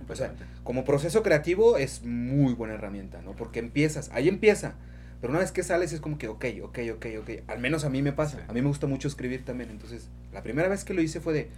[0.08, 0.32] O sea,
[0.64, 3.32] como proceso creativo es muy buena herramienta, ¿no?
[3.36, 4.74] Porque empiezas, ahí empieza.
[5.20, 7.30] Pero una vez que sales es como que, ok, ok, ok, ok.
[7.48, 8.38] Al menos a mí me pasa.
[8.38, 8.44] Sí.
[8.48, 9.70] A mí me gusta mucho escribir también.
[9.70, 11.48] Entonces, la primera vez que lo hice fue de,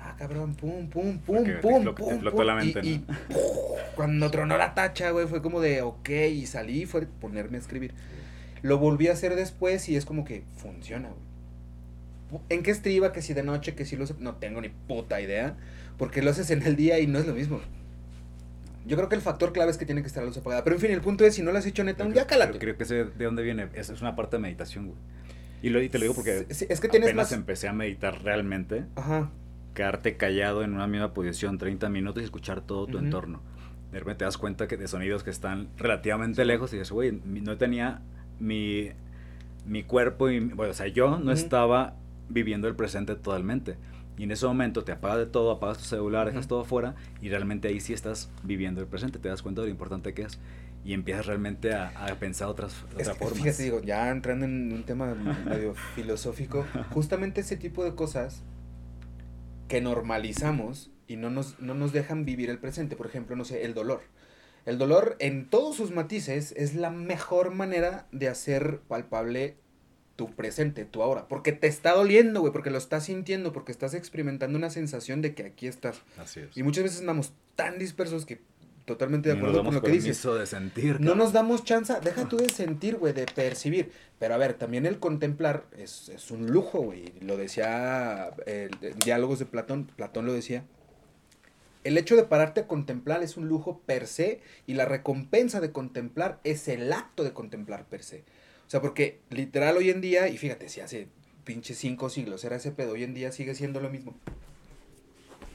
[0.00, 2.44] ah, cabrón, pum, pum, pum, Porque pum, te pum, pum.
[2.44, 3.14] la mente, y, ¿no?
[3.14, 3.36] y,
[3.94, 7.92] cuando tronó la tacha, güey, fue como de, ok, y salí, fue ponerme a escribir.
[8.62, 11.34] Lo volví a hacer después y es como que funciona, güey.
[12.48, 13.12] ¿En qué estriba?
[13.12, 14.06] Que si de noche, que si lo...
[14.18, 15.56] No tengo ni puta idea.
[15.98, 17.60] Porque lo haces en el día y no es lo mismo.
[18.86, 20.62] Yo creo que el factor clave es que tiene que estar la luz apagada.
[20.64, 22.24] Pero en fin, el punto es, si no lo has hecho neta, Yo un creo-
[22.24, 22.58] día cálate.
[22.58, 23.68] Creo que sé de dónde viene.
[23.74, 24.98] Es, es una parte de meditación, güey.
[25.62, 27.32] Y, lo, y te lo digo porque Sí, es que tienes apenas más...
[27.32, 28.84] empecé a meditar realmente.
[28.96, 29.30] Ajá.
[29.72, 33.40] Quedarte callado en una misma posición 30 minutos y escuchar todo tu entorno.
[33.90, 37.12] De repente te das cuenta que de sonidos que están relativamente lejos y dices, güey,
[37.24, 38.02] no tenía
[38.40, 38.90] mi,
[39.66, 41.94] mi cuerpo y, bueno, o sea, yo no estaba
[42.28, 43.76] viviendo el presente totalmente.
[44.16, 47.28] Y en ese momento te apagas de todo, apagas tu celular, dejas todo afuera y
[47.30, 50.38] realmente ahí sí estás viviendo el presente, te das cuenta de lo importante que es
[50.84, 53.42] y empiezas realmente a, a pensar otras, de Es otra que, forma.
[53.42, 58.42] fíjate, digo, ya entrando en un tema medio filosófico, justamente ese tipo de cosas
[59.68, 62.96] que normalizamos y no nos, no nos dejan vivir el presente.
[62.96, 64.02] Por ejemplo, no sé, el dolor.
[64.66, 69.56] El dolor en todos sus matices es la mejor manera de hacer palpable
[70.16, 71.28] tu presente, tu ahora.
[71.28, 75.34] Porque te está doliendo, güey, porque lo estás sintiendo, porque estás experimentando una sensación de
[75.34, 76.02] que aquí estás.
[76.18, 76.56] Así es.
[76.56, 78.40] Y muchas veces andamos tan dispersos que
[78.84, 80.22] totalmente de acuerdo con lo que dices.
[80.22, 81.00] de sentir.
[81.00, 83.90] No nos damos chance, deja tú de sentir, güey, de percibir.
[84.18, 87.12] Pero a ver, también el contemplar es, es un lujo, güey.
[87.20, 88.70] Lo decía eh,
[89.04, 90.64] Diálogos de Platón, Platón lo decía.
[91.82, 95.70] El hecho de pararte a contemplar es un lujo per se y la recompensa de
[95.70, 98.24] contemplar es el acto de contemplar per se.
[98.74, 101.06] O sea, porque literal hoy en día, y fíjate, si hace
[101.44, 104.14] pinche cinco siglos era ese pedo, hoy en día sigue siendo lo mismo.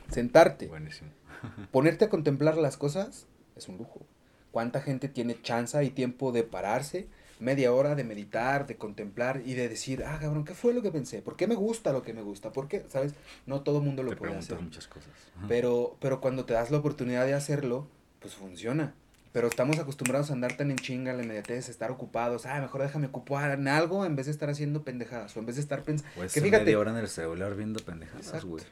[0.10, 1.10] Sentarte, Buenísimo.
[1.74, 4.06] ponerte a contemplar las cosas es un lujo.
[4.52, 7.08] ¿Cuánta gente tiene chance y tiempo de pararse?
[7.40, 10.92] media hora de meditar, de contemplar y de decir, ah, cabrón, ¿qué fue lo que
[10.92, 11.22] pensé?
[11.22, 12.54] ¿Por qué me gusta lo que me gusta?
[12.54, 12.86] ¿Por qué?
[12.88, 13.16] ¿Sabes?
[13.46, 14.62] No todo mundo lo puede hacer.
[14.62, 15.12] muchas cosas.
[15.50, 17.86] Pero, pero cuando te das la oportunidad de hacerlo,
[18.20, 18.94] pues funciona.
[19.32, 22.48] Pero estamos acostumbrados a andar tan en chinga, la inmediatez, estar ocupados.
[22.48, 25.36] Ah, mejor déjame ocupar en algo en vez de estar haciendo pendejadas.
[25.38, 26.12] O en vez de estar pensando.
[26.16, 26.66] Pues que fíjate.
[26.66, 28.64] media hora en el celular viendo pendejadas, güey.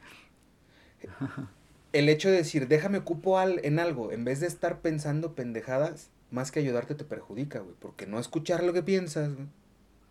[1.92, 6.10] El hecho de decir, déjame ocupo al, en algo, en vez de estar pensando pendejadas,
[6.30, 7.74] más que ayudarte te perjudica, güey.
[7.78, 9.46] Porque no escuchar lo que piensas, güey.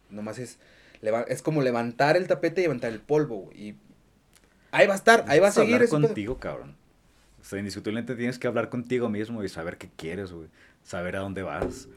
[0.09, 0.59] Nomás es,
[1.27, 3.61] es como levantar el tapete y levantar el polvo, güey.
[3.61, 3.77] Y
[4.71, 5.75] ahí va a estar, ahí va a seguir.
[5.75, 6.77] Hablar contigo, cabrón.
[7.47, 10.49] O sea, indiscutiblemente tienes que hablar contigo mismo y saber qué quieres, güey.
[10.83, 11.87] Saber a dónde vas,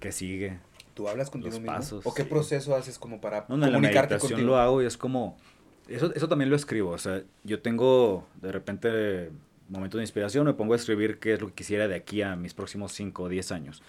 [0.00, 0.58] qué sigue.
[0.94, 1.66] ¿Tú hablas contigo mismo?
[1.66, 4.86] Pasos, ¿O qué proceso haces como para no, no, comunicarte la meditación lo hago y
[4.86, 5.36] es como...
[5.86, 9.30] Eso, eso también lo escribo, o sea, yo tengo de repente
[9.68, 12.34] momento de inspiración, me pongo a escribir qué es lo que quisiera de aquí a
[12.34, 13.84] mis próximos 5 o 10 años.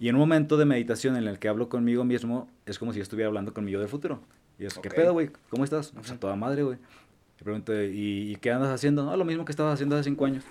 [0.00, 2.98] Y en un momento de meditación en el que hablo conmigo mismo, es como si
[2.98, 4.20] estuviera hablando con mi yo del futuro.
[4.58, 5.30] Y es, ¿qué pedo, güey?
[5.50, 5.92] ¿Cómo estás?
[5.96, 6.78] O sea, toda madre, güey.
[7.42, 9.04] Pregunto, ¿y, qué andas haciendo?
[9.04, 10.44] No, lo mismo que estabas haciendo hace 5 años.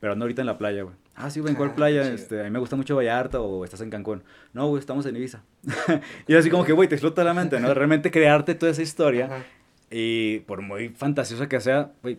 [0.00, 0.94] Pero ando ahorita en la playa, güey.
[1.14, 2.12] Ah, sí, güey, ¿en cuál ah, playa?
[2.12, 4.22] Este, a mí me gusta mucho Vallarta o estás en Cancún.
[4.52, 5.42] No, güey, estamos en Ibiza.
[6.26, 7.72] y así como que, güey, te explota la mente, ¿no?
[7.72, 9.44] Realmente crearte toda esa historia.
[9.90, 12.18] Y por muy fantasiosa que sea, güey,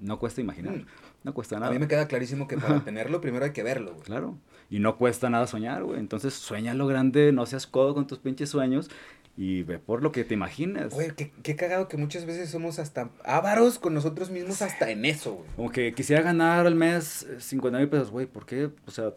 [0.00, 0.76] no cuesta imaginar.
[0.76, 0.86] Mm.
[1.22, 1.70] No cuesta nada.
[1.70, 4.04] A mí me queda clarísimo que para tenerlo primero hay que verlo, güey.
[4.04, 4.36] Claro.
[4.68, 5.98] Y no cuesta nada soñar, güey.
[5.98, 8.90] Entonces sueña lo grande, no seas codo con tus pinches sueños
[9.36, 10.92] y ve por lo que te imaginas.
[10.92, 15.04] Güey, qué, qué, cagado que muchas veces somos hasta ávaros con nosotros mismos hasta en
[15.04, 15.48] eso, güey.
[15.56, 18.26] Como que quisiera ganar al mes 50 mil pesos, güey.
[18.26, 18.70] ¿Por qué?
[18.86, 19.14] O sea,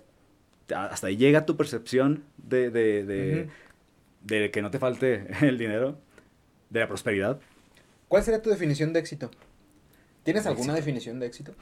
[0.76, 3.50] hasta ahí llega tu percepción de, de, de,
[4.24, 6.00] de que no te falte el dinero,
[6.70, 7.40] de la prosperidad.
[8.08, 9.30] ¿Cuál sería tu definición de éxito?
[10.24, 11.54] ¿Tienes alguna definición de éxito?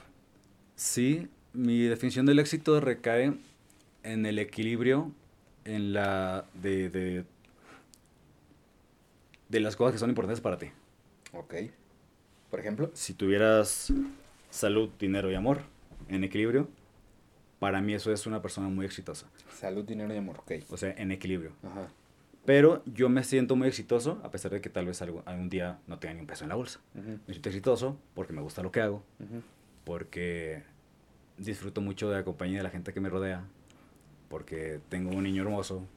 [0.75, 3.33] Sí, mi definición del éxito recae
[4.03, 5.11] en el equilibrio
[5.65, 7.25] en la de,
[9.49, 10.67] de, las cosas que son importantes para ti.
[11.33, 11.55] Ok.
[12.49, 12.91] Por ejemplo.
[12.93, 13.91] Si tuvieras
[14.49, 15.61] salud, dinero y amor
[16.07, 16.69] en equilibrio,
[17.59, 19.27] para mí eso es una persona muy exitosa.
[19.53, 20.51] Salud, dinero y amor, ok.
[20.69, 21.51] O sea, en equilibrio.
[21.63, 21.87] Ajá.
[22.45, 25.97] Pero yo me siento muy exitoso, a pesar de que tal vez algún, día no
[25.97, 26.79] tenga ni un peso en la bolsa.
[26.93, 29.03] Me siento exitoso porque me gusta lo que hago,
[29.83, 30.63] porque
[31.37, 33.45] disfruto mucho de la compañía de la gente que me rodea,
[34.29, 35.87] porque tengo un niño hermoso.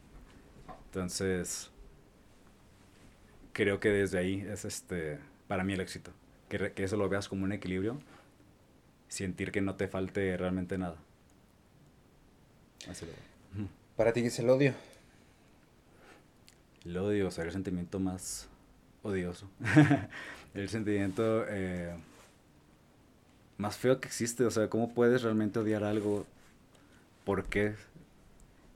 [0.87, 1.71] Entonces,
[3.59, 6.13] creo que desde ahí es este para mí el éxito.
[6.49, 7.99] Que, que eso lo veas como un equilibrio,
[9.09, 10.97] sentir que no te falte realmente nada.
[13.97, 14.75] ¿Para ti qué es el odio?
[16.85, 18.49] El odio, o sea, el sentimiento más
[19.03, 19.51] odioso.
[20.55, 21.93] el sentimiento eh,
[23.57, 24.45] más feo que existe.
[24.45, 26.27] O sea, ¿cómo puedes realmente odiar algo?
[27.25, 27.75] ¿Por qué?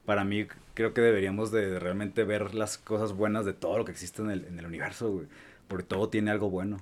[0.05, 3.93] Para mí, creo que deberíamos de realmente ver las cosas buenas de todo lo que
[3.93, 5.27] existe en el, en el universo, güey.
[5.69, 6.79] Porque todo tiene algo bueno.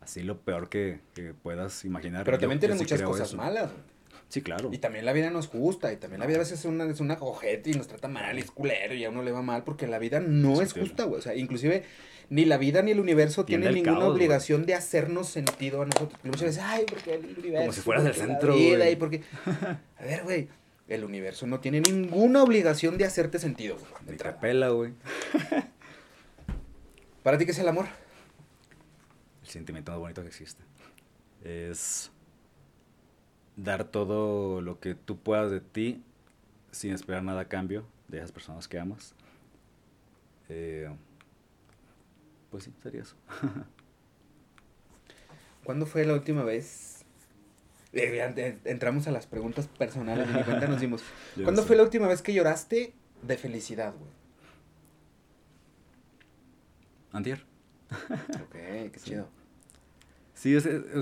[0.00, 2.24] Así lo peor que, que puedas imaginar.
[2.24, 3.70] Pero también tiene muchas cosas malas.
[4.28, 4.70] Sí, claro.
[4.72, 7.00] Y también la vida nos gusta, y también la vida a veces es una, es
[7.00, 9.62] una cojete y nos trata mal y es culero y a uno le va mal
[9.62, 11.20] porque la vida no es justa, güey.
[11.20, 11.84] O sea, inclusive
[12.28, 16.18] ni la vida ni el universo tienen ninguna obligación de hacernos sentido a nosotros.
[16.24, 17.58] muchas veces, ay, porque el universo.
[17.58, 18.56] Como si fueras el centro.
[18.56, 19.22] Vida y porque...
[19.98, 20.48] A ver, güey.
[20.88, 24.16] El universo no tiene ninguna obligación de hacerte sentido, güey.
[24.16, 24.92] Te pela, güey.
[27.22, 27.86] ¿Para ti qué es el amor?
[29.42, 30.62] El sentimiento más bonito que existe.
[31.42, 32.12] Es
[33.56, 36.02] dar todo lo que tú puedas de ti
[36.70, 39.14] sin esperar nada a cambio de esas personas que amas.
[40.48, 40.88] Eh,
[42.50, 43.16] pues sí, sería eso.
[45.64, 46.95] ¿Cuándo fue la última vez?
[47.96, 51.02] Eh, entramos a las preguntas personales y cuenta nos dimos.
[51.42, 52.92] ¿Cuándo fue la última vez que lloraste
[53.22, 54.10] de felicidad, güey?
[57.12, 57.44] Antier.
[57.90, 59.28] ok, qué chido.
[60.34, 60.56] Sí,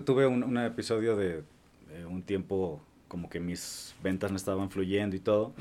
[0.05, 1.43] tuve un, episodio de
[1.91, 5.53] eh, un tiempo como que mis ventas no estaban fluyendo y todo.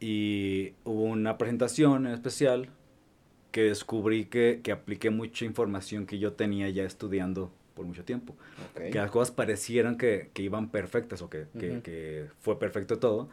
[0.00, 2.68] Y hubo una presentación especial
[3.50, 8.36] que descubrí que, que apliqué mucha información que yo tenía ya estudiando por mucho tiempo.
[8.74, 13.28] Que las cosas parecieran que, que iban perfectas o que, que, que, fue perfecto todo,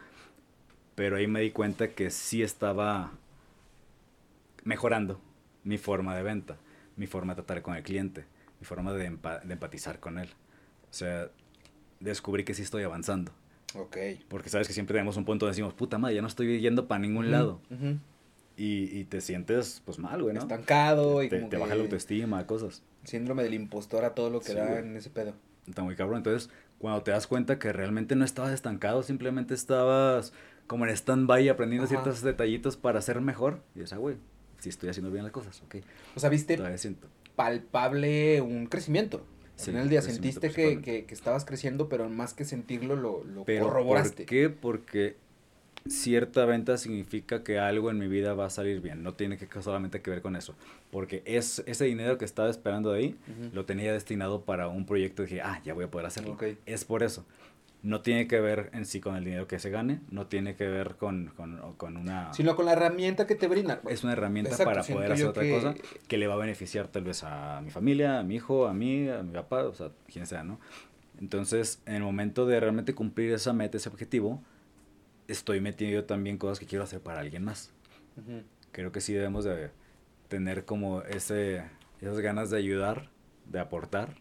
[0.95, 3.11] pero ahí me di cuenta que sí estaba
[4.63, 5.19] mejorando
[5.63, 6.57] mi forma de venta,
[6.95, 8.25] mi forma de tratar con el cliente,
[8.59, 10.29] mi forma de, de empatizar con él.
[10.89, 11.29] O sea,
[11.99, 13.31] descubrí que sí estoy avanzando.
[13.75, 13.97] Ok.
[14.27, 16.87] Porque sabes que siempre tenemos un punto donde decimos, puta madre, ya no estoy yendo
[16.87, 17.61] para ningún lado
[18.63, 20.41] y, te sientes pues mal, güey, ¿no?
[20.41, 22.83] Estancado y te, te baja la autoestima, cosas.
[23.03, 25.33] Síndrome del impostor a todo lo que da en ese pedo.
[25.67, 26.17] Está muy cabrón.
[26.17, 30.33] Entonces, cuando te das cuenta que realmente no estabas estancado, simplemente estabas
[30.67, 31.95] como en stand-by aprendiendo Ajá.
[31.95, 33.61] ciertos detallitos para ser mejor.
[33.75, 34.17] Y dices, ah, güey,
[34.59, 35.77] sí estoy haciendo bien las cosas, ok.
[36.15, 36.59] O sea, viste
[37.35, 39.25] palpable un crecimiento.
[39.55, 43.23] Sí, final del día sentiste que, que, que estabas creciendo, pero más que sentirlo, lo,
[43.23, 44.23] lo Pero corroboraste.
[44.23, 44.49] ¿por qué?
[44.49, 45.17] Porque
[45.87, 49.03] cierta venta significa que algo en mi vida va a salir bien.
[49.03, 50.55] No tiene que solamente que ver con eso.
[50.91, 53.49] Porque es, ese dinero que estaba esperando de ahí, Ujú.
[53.53, 56.37] lo tenía destinado para un proyecto y dije, ah, ya voy a poder hacerlo.
[56.65, 57.25] Es por eso.
[57.83, 60.67] No tiene que ver en sí con el dinero que se gane, no tiene que
[60.67, 62.31] ver con, con, con una...
[62.31, 63.81] Sino con la herramienta que te brinda.
[63.89, 65.73] es una herramienta Exacto, para poder hacer otra que- cosa
[66.07, 69.09] que le va a beneficiar tal vez a mi familia, a mi hijo, a mí,
[69.09, 70.59] a mi papá, o sea, quien sea, ¿no?
[71.19, 74.43] Entonces, en el momento de realmente cumplir esa meta, ese objetivo,
[75.31, 77.71] estoy metiendo también cosas que quiero hacer para alguien más.
[78.71, 79.71] Creo que sí debemos de
[80.27, 81.63] tener como ese,
[81.99, 83.09] esas ganas de ayudar,
[83.45, 84.15] de aportar,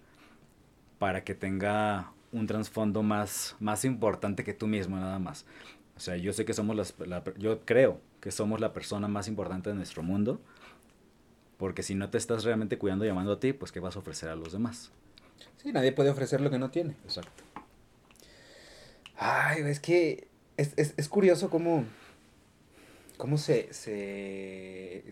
[0.98, 5.46] para que tenga un trasfondo más, más importante que tú mismo nada más.
[5.96, 9.28] O sea, yo sé que somos las, la, yo creo que somos la persona más
[9.28, 10.40] importante de nuestro mundo,
[11.58, 13.98] porque si no te estás realmente cuidando y llamando a ti, pues ¿qué vas a
[13.98, 14.92] ofrecer a los demás?
[15.58, 16.92] Sí, nadie puede ofrecer lo que no tiene.
[17.04, 17.44] Exacto.
[19.16, 20.29] Ay, es que
[20.60, 21.84] es, es, es curioso cómo,
[23.16, 25.04] cómo se, se...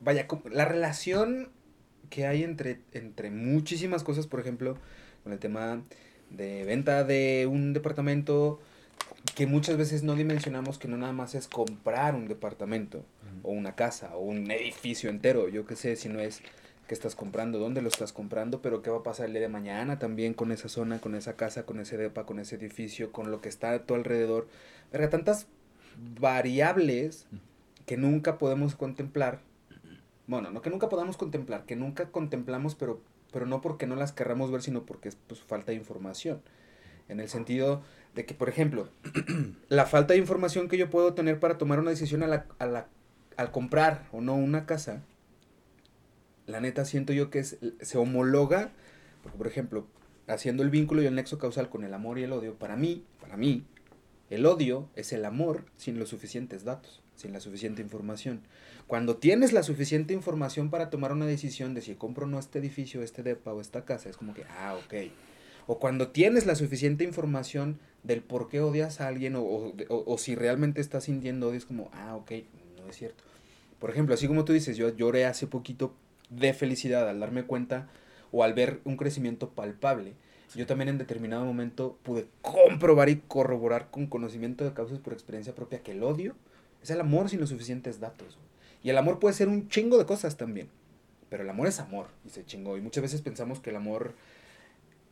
[0.00, 1.50] Vaya, la relación
[2.08, 4.78] que hay entre, entre muchísimas cosas, por ejemplo,
[5.22, 5.82] con el tema
[6.30, 8.58] de venta de un departamento,
[9.34, 13.04] que muchas veces no dimensionamos que no nada más es comprar un departamento,
[13.42, 16.40] o una casa, o un edificio entero, yo qué sé, si no es
[16.90, 19.48] que estás comprando, dónde lo estás comprando, pero qué va a pasar el día de
[19.48, 23.30] mañana también con esa zona, con esa casa, con ese depa, con ese edificio, con
[23.30, 24.48] lo que está a tu alrededor.
[25.08, 25.46] Tantas
[26.18, 27.28] variables
[27.86, 29.38] que nunca podemos contemplar.
[30.26, 33.00] Bueno, no que nunca podamos contemplar, que nunca contemplamos, pero,
[33.32, 36.42] pero no porque no las querramos ver, sino porque es pues, falta de información.
[37.08, 37.82] En el sentido
[38.16, 38.88] de que, por ejemplo,
[39.68, 42.46] la falta de información que yo puedo tener para tomar una decisión a
[43.36, 45.04] al comprar o no una casa,
[46.50, 48.72] la neta siento yo que es, se homologa,
[49.22, 49.86] porque por ejemplo,
[50.26, 53.04] haciendo el vínculo y el nexo causal con el amor y el odio, para mí,
[53.20, 53.64] para mí,
[54.30, 58.40] el odio es el amor sin los suficientes datos, sin la suficiente información.
[58.86, 62.58] Cuando tienes la suficiente información para tomar una decisión de si compro o no este
[62.60, 64.94] edificio, este depa o esta casa, es como que, ah, ok.
[65.66, 70.04] O cuando tienes la suficiente información del por qué odias a alguien o, o, o-
[70.14, 72.32] o si realmente estás sintiendo odio, es como, ah, ok,
[72.82, 73.22] no es cierto.
[73.78, 75.94] Por ejemplo, así como tú dices, yo lloré hace poquito
[76.30, 77.88] de felicidad al darme cuenta
[78.32, 80.14] o al ver un crecimiento palpable.
[80.54, 85.54] Yo también en determinado momento pude comprobar y corroborar con conocimiento de causas por experiencia
[85.54, 86.34] propia que el odio
[86.82, 88.38] es el amor sin los suficientes datos.
[88.82, 90.68] Y el amor puede ser un chingo de cosas también.
[91.28, 92.76] Pero el amor es amor y se chingó.
[92.76, 94.14] Y muchas veces pensamos que el amor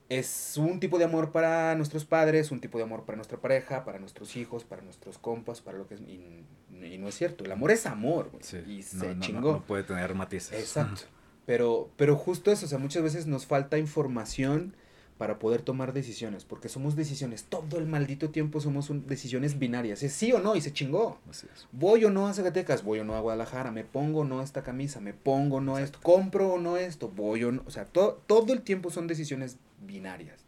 [0.09, 3.85] es un tipo de amor para nuestros padres, un tipo de amor para nuestra pareja,
[3.85, 6.01] para nuestros hijos, para nuestros compas, para lo que es.
[6.01, 6.45] Y,
[6.83, 7.45] y no es cierto.
[7.45, 8.31] El amor es amor.
[8.31, 9.53] güey, Sí, y no, se no, no, chingó.
[9.53, 10.59] no puede tener matices.
[10.59, 11.03] Exacto.
[11.45, 14.75] Pero, pero justo eso, o sea, muchas veces nos falta información
[15.19, 20.03] para poder tomar decisiones, porque somos decisiones, todo el maldito tiempo somos un- decisiones binarias,
[20.05, 21.19] es sí o no y se chingó.
[21.29, 21.67] Así es.
[21.73, 24.63] Voy o no a Zacatecas, voy o no a Guadalajara, me pongo o no esta
[24.63, 27.85] camisa, me pongo o no esto, compro o no esto, voy o no, o sea,
[27.85, 30.45] to- todo el tiempo son decisiones binarias.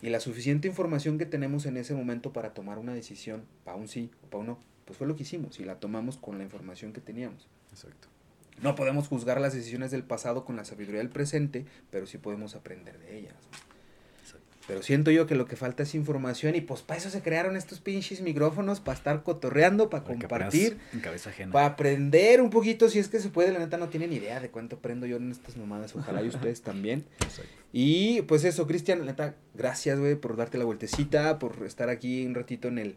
[0.00, 3.88] Y la suficiente información que tenemos en ese momento para tomar una decisión, para un
[3.88, 6.44] sí o para un no, pues fue lo que hicimos y la tomamos con la
[6.44, 7.48] información que teníamos.
[7.72, 8.08] Exacto.
[8.62, 12.54] No podemos juzgar las decisiones del pasado con la sabiduría del presente, pero sí podemos
[12.54, 13.34] aprender de ellas.
[14.66, 17.54] Pero siento yo que lo que falta es información y pues para eso se crearon
[17.56, 21.52] estos pinches micrófonos, para estar cotorreando, para Para compartir, aprendas En cabeza ajena.
[21.52, 23.52] para aprender un poquito si es que se puede.
[23.52, 26.62] La neta no tienen idea de cuánto aprendo yo en estas mamadas, ojalá y ustedes
[26.62, 27.04] también.
[27.20, 27.50] Exacto.
[27.72, 32.24] Y pues eso, Cristian, la neta, gracias, güey, por darte la vueltecita, por estar aquí
[32.24, 32.96] un ratito en el,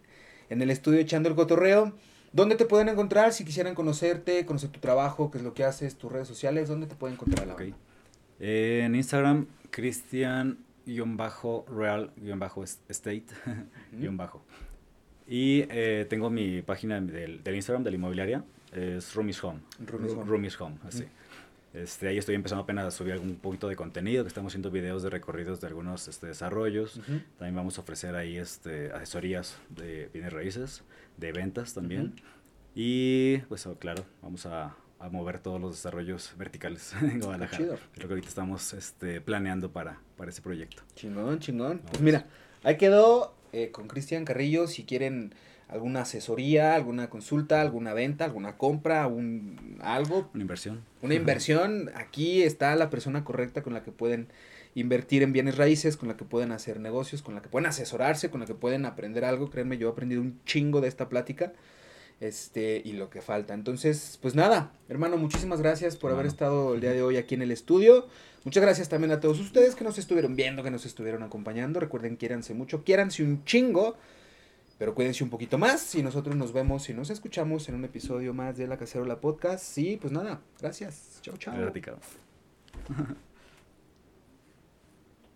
[0.49, 1.93] en el estudio echando el cotorreo.
[2.31, 5.95] ¿Dónde te pueden encontrar si quisieran conocerte, conocer tu trabajo, qué es lo que haces,
[5.95, 6.69] tus redes sociales?
[6.69, 7.59] ¿Dónde te pueden encontrar la Ok.
[7.61, 7.77] banda?
[8.39, 9.47] Eh, en Instagram,
[10.87, 13.25] Cristian-Real-Estate.
[13.91, 14.43] guion bajo.
[15.27, 18.45] Y eh, tengo mi página del, del Instagram de la inmobiliaria.
[18.71, 19.59] Es Roomies Home.
[19.85, 20.23] Roomies Home.
[20.25, 21.03] Roomies Home, así.
[21.73, 25.03] Este, ahí estoy empezando apenas a subir algún poquito de contenido, que estamos haciendo videos
[25.03, 26.97] de recorridos de algunos este, desarrollos.
[26.97, 27.19] Ujú.
[27.37, 30.83] También vamos a ofrecer ahí este, asesorías de bienes raíces,
[31.17, 32.13] de ventas también.
[32.15, 32.25] Ujú.
[32.75, 37.57] Y pues oh, claro, vamos a, a mover todos los desarrollos verticales en Guadalajara.
[37.57, 37.73] chido.
[37.73, 40.83] Es lo que ahorita estamos este, planeando para, para ese proyecto.
[40.95, 41.79] Chingón, chingón.
[41.79, 42.25] Pues mira,
[42.63, 44.67] ahí quedó eh, con Cristian Carrillo.
[44.67, 45.33] Si quieren
[45.67, 50.29] alguna asesoría, alguna consulta, alguna venta, alguna compra, un algo.
[50.33, 50.83] Una inversión.
[51.01, 54.29] Una inversión, aquí está la persona correcta con la que pueden
[54.75, 58.29] invertir en bienes raíces, con la que pueden hacer negocios, con la que pueden asesorarse,
[58.29, 59.49] con la que pueden aprender algo.
[59.49, 61.53] Créanme, yo he aprendido un chingo de esta plática.
[62.19, 63.53] Este, y lo que falta.
[63.53, 67.43] Entonces, pues nada, hermano, muchísimas gracias por haber estado el día de hoy aquí en
[67.43, 68.07] el estudio.
[68.43, 71.79] Muchas gracias también a todos ustedes que nos estuvieron viendo, que nos estuvieron acompañando.
[71.79, 73.97] Recuerden, quiéranse mucho, quiéranse un chingo,
[74.79, 75.93] pero cuídense un poquito más.
[75.95, 79.63] Y nosotros nos vemos y nos escuchamos en un episodio más de La Cacerola Podcast.
[79.63, 81.19] Sí, pues nada, gracias.
[81.21, 81.53] Chao, chao.